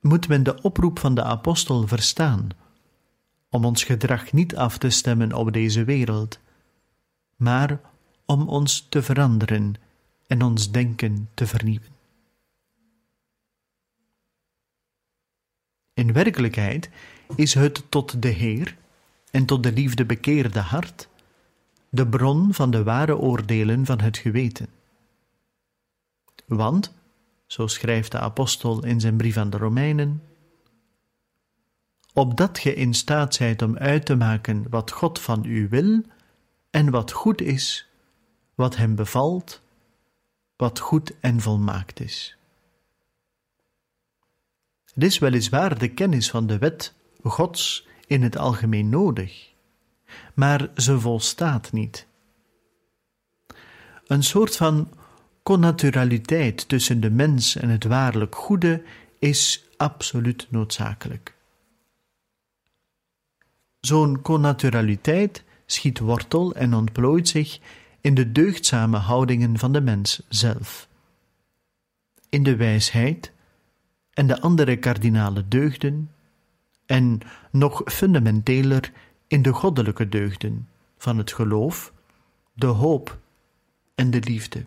moet 0.00 0.28
men 0.28 0.42
de 0.42 0.62
oproep 0.62 0.98
van 0.98 1.14
de 1.14 1.22
apostel 1.22 1.86
verstaan, 1.86 2.48
om 3.50 3.64
ons 3.64 3.84
gedrag 3.84 4.32
niet 4.32 4.56
af 4.56 4.78
te 4.78 4.90
stemmen 4.90 5.32
op 5.32 5.52
deze 5.52 5.84
wereld, 5.84 6.38
maar 7.36 7.80
om 8.24 8.48
ons 8.48 8.86
te 8.88 9.02
veranderen 9.02 9.74
en 10.26 10.42
ons 10.42 10.70
denken 10.70 11.28
te 11.34 11.46
vernieuwen. 11.46 11.94
In 15.94 16.12
werkelijkheid 16.12 16.90
is 17.34 17.54
het 17.54 17.82
tot 17.88 18.22
de 18.22 18.28
Heer 18.28 18.76
en 19.30 19.46
tot 19.46 19.62
de 19.62 19.72
liefde 19.72 20.04
bekeerde 20.04 20.60
hart 20.60 21.08
de 21.88 22.06
bron 22.06 22.54
van 22.54 22.70
de 22.70 22.82
ware 22.82 23.16
oordelen 23.16 23.86
van 23.86 24.00
het 24.00 24.16
geweten. 24.16 24.68
Want, 26.46 26.94
zo 27.46 27.66
schrijft 27.66 28.12
de 28.12 28.18
apostel 28.18 28.84
in 28.84 29.00
zijn 29.00 29.16
brief 29.16 29.36
aan 29.36 29.50
de 29.50 29.56
Romeinen, 29.56 30.22
opdat 32.16 32.58
ge 32.58 32.74
in 32.74 32.94
staat 32.94 33.34
zijt 33.34 33.62
om 33.62 33.76
uit 33.76 34.06
te 34.06 34.14
maken 34.14 34.66
wat 34.70 34.90
God 34.90 35.18
van 35.18 35.44
u 35.44 35.68
wil 35.68 36.02
en 36.70 36.90
wat 36.90 37.12
goed 37.12 37.40
is, 37.40 37.88
wat 38.54 38.76
hem 38.76 38.94
bevalt, 38.94 39.62
wat 40.56 40.78
goed 40.78 41.12
en 41.20 41.40
volmaakt 41.40 42.00
is. 42.00 42.36
Het 44.94 45.04
is 45.04 45.18
weliswaar 45.18 45.78
de 45.78 45.88
kennis 45.88 46.30
van 46.30 46.46
de 46.46 46.58
wet 46.58 46.94
Gods 47.22 47.86
in 48.06 48.22
het 48.22 48.36
algemeen 48.36 48.88
nodig, 48.88 49.52
maar 50.34 50.70
ze 50.76 51.00
volstaat 51.00 51.72
niet. 51.72 52.06
Een 54.06 54.22
soort 54.22 54.56
van 54.56 54.90
connaturaliteit 55.42 56.68
tussen 56.68 57.00
de 57.00 57.10
mens 57.10 57.56
en 57.56 57.68
het 57.68 57.84
waarlijk 57.84 58.34
goede 58.34 58.82
is 59.18 59.64
absoluut 59.76 60.46
noodzakelijk. 60.50 61.35
Zo'n 63.86 64.22
connaturaliteit 64.22 65.44
schiet 65.66 65.98
wortel 65.98 66.54
en 66.54 66.74
ontplooit 66.74 67.28
zich 67.28 67.60
in 68.00 68.14
de 68.14 68.32
deugdzame 68.32 68.96
houdingen 68.96 69.58
van 69.58 69.72
de 69.72 69.80
mens 69.80 70.22
zelf. 70.28 70.88
In 72.28 72.42
de 72.42 72.56
wijsheid 72.56 73.32
en 74.12 74.26
de 74.26 74.40
andere 74.40 74.76
kardinale 74.76 75.48
deugden, 75.48 76.10
en 76.86 77.20
nog 77.50 77.82
fundamenteler 77.84 78.92
in 79.26 79.42
de 79.42 79.52
goddelijke 79.52 80.08
deugden 80.08 80.68
van 80.98 81.18
het 81.18 81.32
geloof, 81.32 81.92
de 82.52 82.66
hoop 82.66 83.18
en 83.94 84.10
de 84.10 84.20
liefde. 84.20 84.64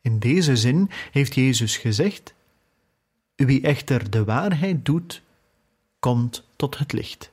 In 0.00 0.18
deze 0.18 0.56
zin 0.56 0.90
heeft 1.10 1.34
Jezus 1.34 1.76
gezegd: 1.76 2.34
Wie 3.34 3.62
echter 3.62 4.10
de 4.10 4.24
waarheid 4.24 4.84
doet, 4.84 5.22
komt 6.02 6.44
tot 6.56 6.78
het 6.78 6.92
licht. 6.92 7.30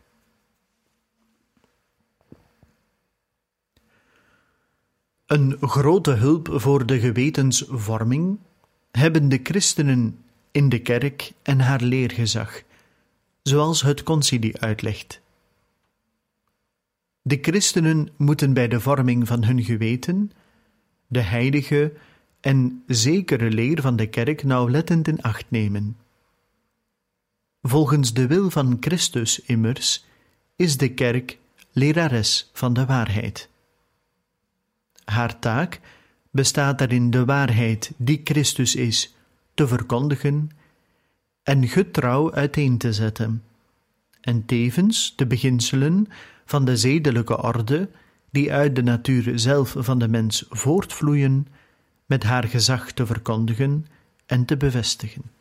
Een 5.25 5.57
grote 5.61 6.11
hulp 6.11 6.49
voor 6.51 6.85
de 6.85 6.99
gewetensvorming 6.99 8.39
hebben 8.91 9.29
de 9.29 9.39
christenen 9.43 10.19
in 10.51 10.69
de 10.69 10.79
kerk 10.79 11.31
en 11.41 11.59
haar 11.59 11.81
leergezag, 11.81 12.61
zoals 13.41 13.81
het 13.81 14.03
concilie 14.03 14.57
uitlegt. 14.57 15.21
De 17.21 17.37
christenen 17.41 18.09
moeten 18.17 18.53
bij 18.53 18.67
de 18.67 18.79
vorming 18.79 19.27
van 19.27 19.43
hun 19.43 19.63
geweten 19.63 20.31
de 21.07 21.21
heilige 21.21 21.93
en 22.39 22.83
zekere 22.87 23.49
leer 23.51 23.81
van 23.81 23.95
de 23.95 24.07
kerk 24.07 24.43
nauwlettend 24.43 25.07
in 25.07 25.21
acht 25.21 25.45
nemen. 25.47 25.97
Volgens 27.61 28.13
de 28.13 28.27
wil 28.27 28.49
van 28.49 28.77
Christus 28.79 29.39
immers 29.39 30.05
is 30.55 30.77
de 30.77 30.93
kerk 30.93 31.37
lerares 31.71 32.49
van 32.53 32.73
de 32.73 32.85
waarheid. 32.85 33.49
Haar 35.05 35.39
taak 35.39 35.79
bestaat 36.31 36.81
erin 36.81 37.09
de 37.09 37.25
waarheid 37.25 37.91
die 37.97 38.21
Christus 38.23 38.75
is 38.75 39.15
te 39.53 39.67
verkondigen 39.67 40.49
en 41.43 41.67
getrouw 41.67 42.33
uiteen 42.33 42.77
te 42.77 42.93
zetten, 42.93 43.43
en 44.21 44.45
tevens 44.45 45.13
de 45.15 45.27
beginselen 45.27 46.07
van 46.45 46.65
de 46.65 46.77
zedelijke 46.77 47.41
orde 47.41 47.89
die 48.31 48.53
uit 48.53 48.75
de 48.75 48.83
natuur 48.83 49.39
zelf 49.39 49.75
van 49.77 49.99
de 49.99 50.07
mens 50.07 50.45
voortvloeien, 50.49 51.47
met 52.05 52.23
haar 52.23 52.43
gezag 52.43 52.91
te 52.91 53.05
verkondigen 53.05 53.85
en 54.25 54.45
te 54.45 54.57
bevestigen. 54.57 55.38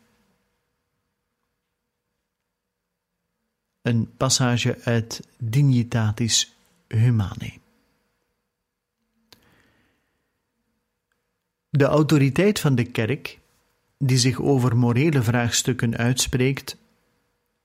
Een 3.81 4.09
passage 4.17 4.77
uit 4.83 5.27
Dignitatis 5.37 6.55
Humanae. 6.87 7.59
De 11.69 11.85
autoriteit 11.85 12.59
van 12.59 12.75
de 12.75 12.83
kerk, 12.83 13.39
die 13.97 14.17
zich 14.17 14.39
over 14.39 14.77
morele 14.77 15.23
vraagstukken 15.23 15.97
uitspreekt, 15.97 16.77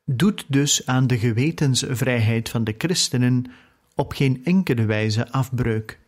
doet 0.05 0.45
dus 0.49 0.87
aan 0.87 1.07
de 1.07 1.19
gewetensvrijheid 1.19 2.49
van 2.49 2.65
de 2.65 2.75
christenen 2.79 3.53
op 3.95 4.13
geen 4.13 4.45
enkele 4.45 4.85
wijze 4.85 5.31
afbreuk. 5.31 5.99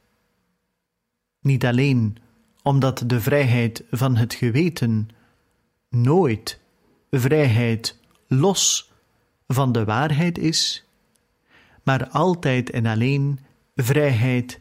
Niet 1.40 1.64
alleen 1.64 2.16
omdat 2.62 3.02
de 3.06 3.20
vrijheid 3.20 3.84
van 3.90 4.16
het 4.16 4.34
geweten 4.34 5.08
nooit 5.88 6.60
vrijheid 7.10 7.98
los 8.26 8.92
van 9.46 9.72
de 9.72 9.84
waarheid 9.84 10.38
is, 10.38 10.84
maar 11.82 12.08
altijd 12.08 12.70
en 12.70 12.86
alleen 12.86 13.38
vrijheid 13.74 14.60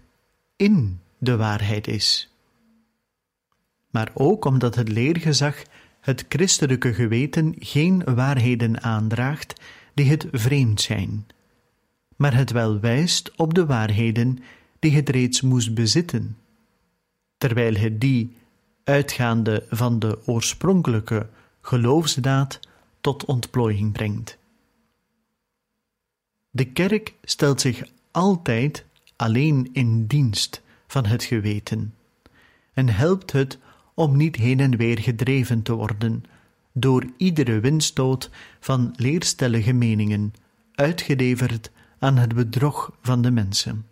in 0.55 0.99
de 1.17 1.35
waarheid 1.35 1.87
is 1.87 2.29
maar 3.95 4.11
ook 4.13 4.45
omdat 4.45 4.75
het 4.75 4.89
leergezag 4.89 5.63
het 5.99 6.25
christelijke 6.29 6.93
geweten 6.93 7.55
geen 7.59 8.03
waarheden 8.15 8.81
aandraagt 8.83 9.61
die 9.93 10.09
het 10.09 10.27
vreemd 10.31 10.81
zijn, 10.81 11.27
maar 12.15 12.33
het 12.33 12.51
wel 12.51 12.79
wijst 12.79 13.31
op 13.35 13.53
de 13.53 13.65
waarheden 13.65 14.39
die 14.79 14.95
het 14.95 15.09
reeds 15.09 15.41
moest 15.41 15.73
bezitten, 15.73 16.37
terwijl 17.37 17.75
het 17.75 18.01
die, 18.01 18.35
uitgaande 18.83 19.65
van 19.69 19.99
de 19.99 20.19
oorspronkelijke 20.25 21.29
geloofsdaad, 21.61 22.59
tot 23.01 23.25
ontplooiing 23.25 23.91
brengt. 23.91 24.37
De 26.55 26.65
kerk 26.65 27.13
stelt 27.23 27.61
zich 27.61 27.83
altijd 28.11 28.85
alleen 29.15 29.69
in 29.73 30.05
dienst 30.05 30.61
van 30.87 31.05
het 31.05 31.23
geweten 31.23 31.93
en 32.73 32.89
helpt 32.89 33.31
het 33.31 33.57
om 33.93 34.17
niet 34.17 34.35
heen 34.35 34.59
en 34.59 34.77
weer 34.77 34.99
gedreven 34.99 35.61
te 35.61 35.73
worden 35.73 36.23
door 36.71 37.05
iedere 37.17 37.59
windstoot 37.59 38.29
van 38.59 38.93
leerstellige 38.95 39.73
meningen, 39.73 40.33
uitgeleverd 40.75 41.71
aan 41.99 42.17
het 42.17 42.35
bedrog 42.35 42.91
van 43.01 43.21
de 43.21 43.31
mensen. 43.31 43.85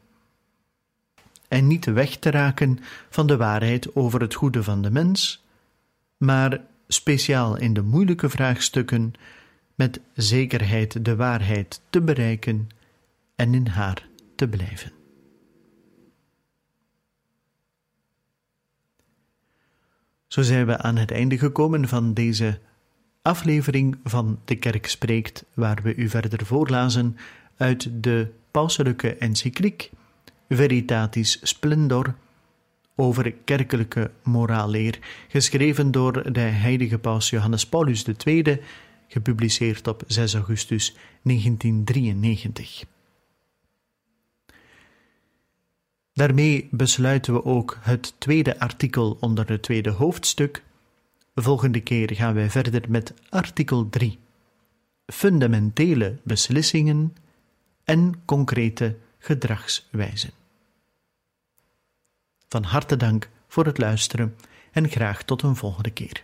En 1.48 1.68
niet 1.68 1.86
weg 1.86 2.16
te 2.16 2.32
raken 2.32 2.80
van 3.10 3.28
de 3.28 3.38
waarheid 3.38 3.96
over 3.96 4.22
het 4.22 4.34
goede 4.34 4.64
van 4.64 4.82
de 4.82 4.92
mens, 4.92 5.44
maar 6.18 6.62
speciaal 6.88 7.58
in 7.58 7.74
de 7.74 7.82
moeilijke 7.82 8.30
vraagstukken 8.30 9.14
met 9.76 10.00
zekerheid 10.14 11.06
de 11.06 11.16
waarheid 11.16 11.82
te 11.90 12.02
bereiken 12.02 12.68
en 13.36 13.54
in 13.54 13.68
haar 13.68 14.08
te 14.36 14.48
blijven. 14.48 14.92
Zo 20.28 20.42
zijn 20.42 20.66
we 20.66 20.78
aan 20.78 20.96
het 20.96 21.12
einde 21.12 21.38
gekomen 21.38 21.88
van 21.88 22.14
deze 22.14 22.60
aflevering 23.22 23.98
van 24.04 24.40
De 24.46 24.56
Kerk 24.56 24.88
Spreekt, 24.88 25.46
waar 25.54 25.80
we 25.84 25.96
u 25.96 26.10
verder 26.10 26.46
voorlazen 26.46 27.18
uit 27.58 28.04
de 28.04 28.28
pauselijke 28.52 29.16
encycliek 29.16 29.92
Veritatis 30.50 31.40
Splendor 31.42 32.16
over 32.96 33.34
kerkelijke 33.46 34.12
moraalleer, 34.24 35.00
geschreven 35.28 35.92
door 35.92 36.32
de 36.32 36.40
heilige 36.40 36.98
paus 36.98 37.30
Johannes 37.30 37.68
Paulus 37.68 38.06
II, 38.26 38.60
gepubliceerd 39.14 39.88
op 39.88 40.04
6 40.08 40.34
augustus 40.34 40.96
1993. 41.22 42.86
Daarmee 46.14 46.68
besluiten 46.72 47.34
we 47.34 47.46
ook 47.46 47.78
het 47.82 48.14
tweede 48.18 48.60
artikel 48.60 49.18
onder 49.20 49.50
het 49.50 49.62
tweede 49.62 49.90
hoofdstuk. 49.90 50.64
Volgende 51.36 51.80
keer 51.80 52.16
gaan 52.16 52.34
wij 52.34 52.50
verder 52.50 52.90
met 52.90 53.14
artikel 53.30 53.90
3. 53.90 54.20
Fundamentele 55.06 56.18
beslissingen 56.24 57.16
en 57.84 58.22
concrete 58.26 58.98
gedragswijzen. 59.20 60.32
Van 62.48 62.64
harte 62.64 62.98
dank 62.98 63.30
voor 63.48 63.66
het 63.66 63.78
luisteren 63.78 64.36
en 64.72 64.90
graag 64.90 65.24
tot 65.24 65.42
een 65.42 65.56
volgende 65.56 65.92
keer. 65.92 66.24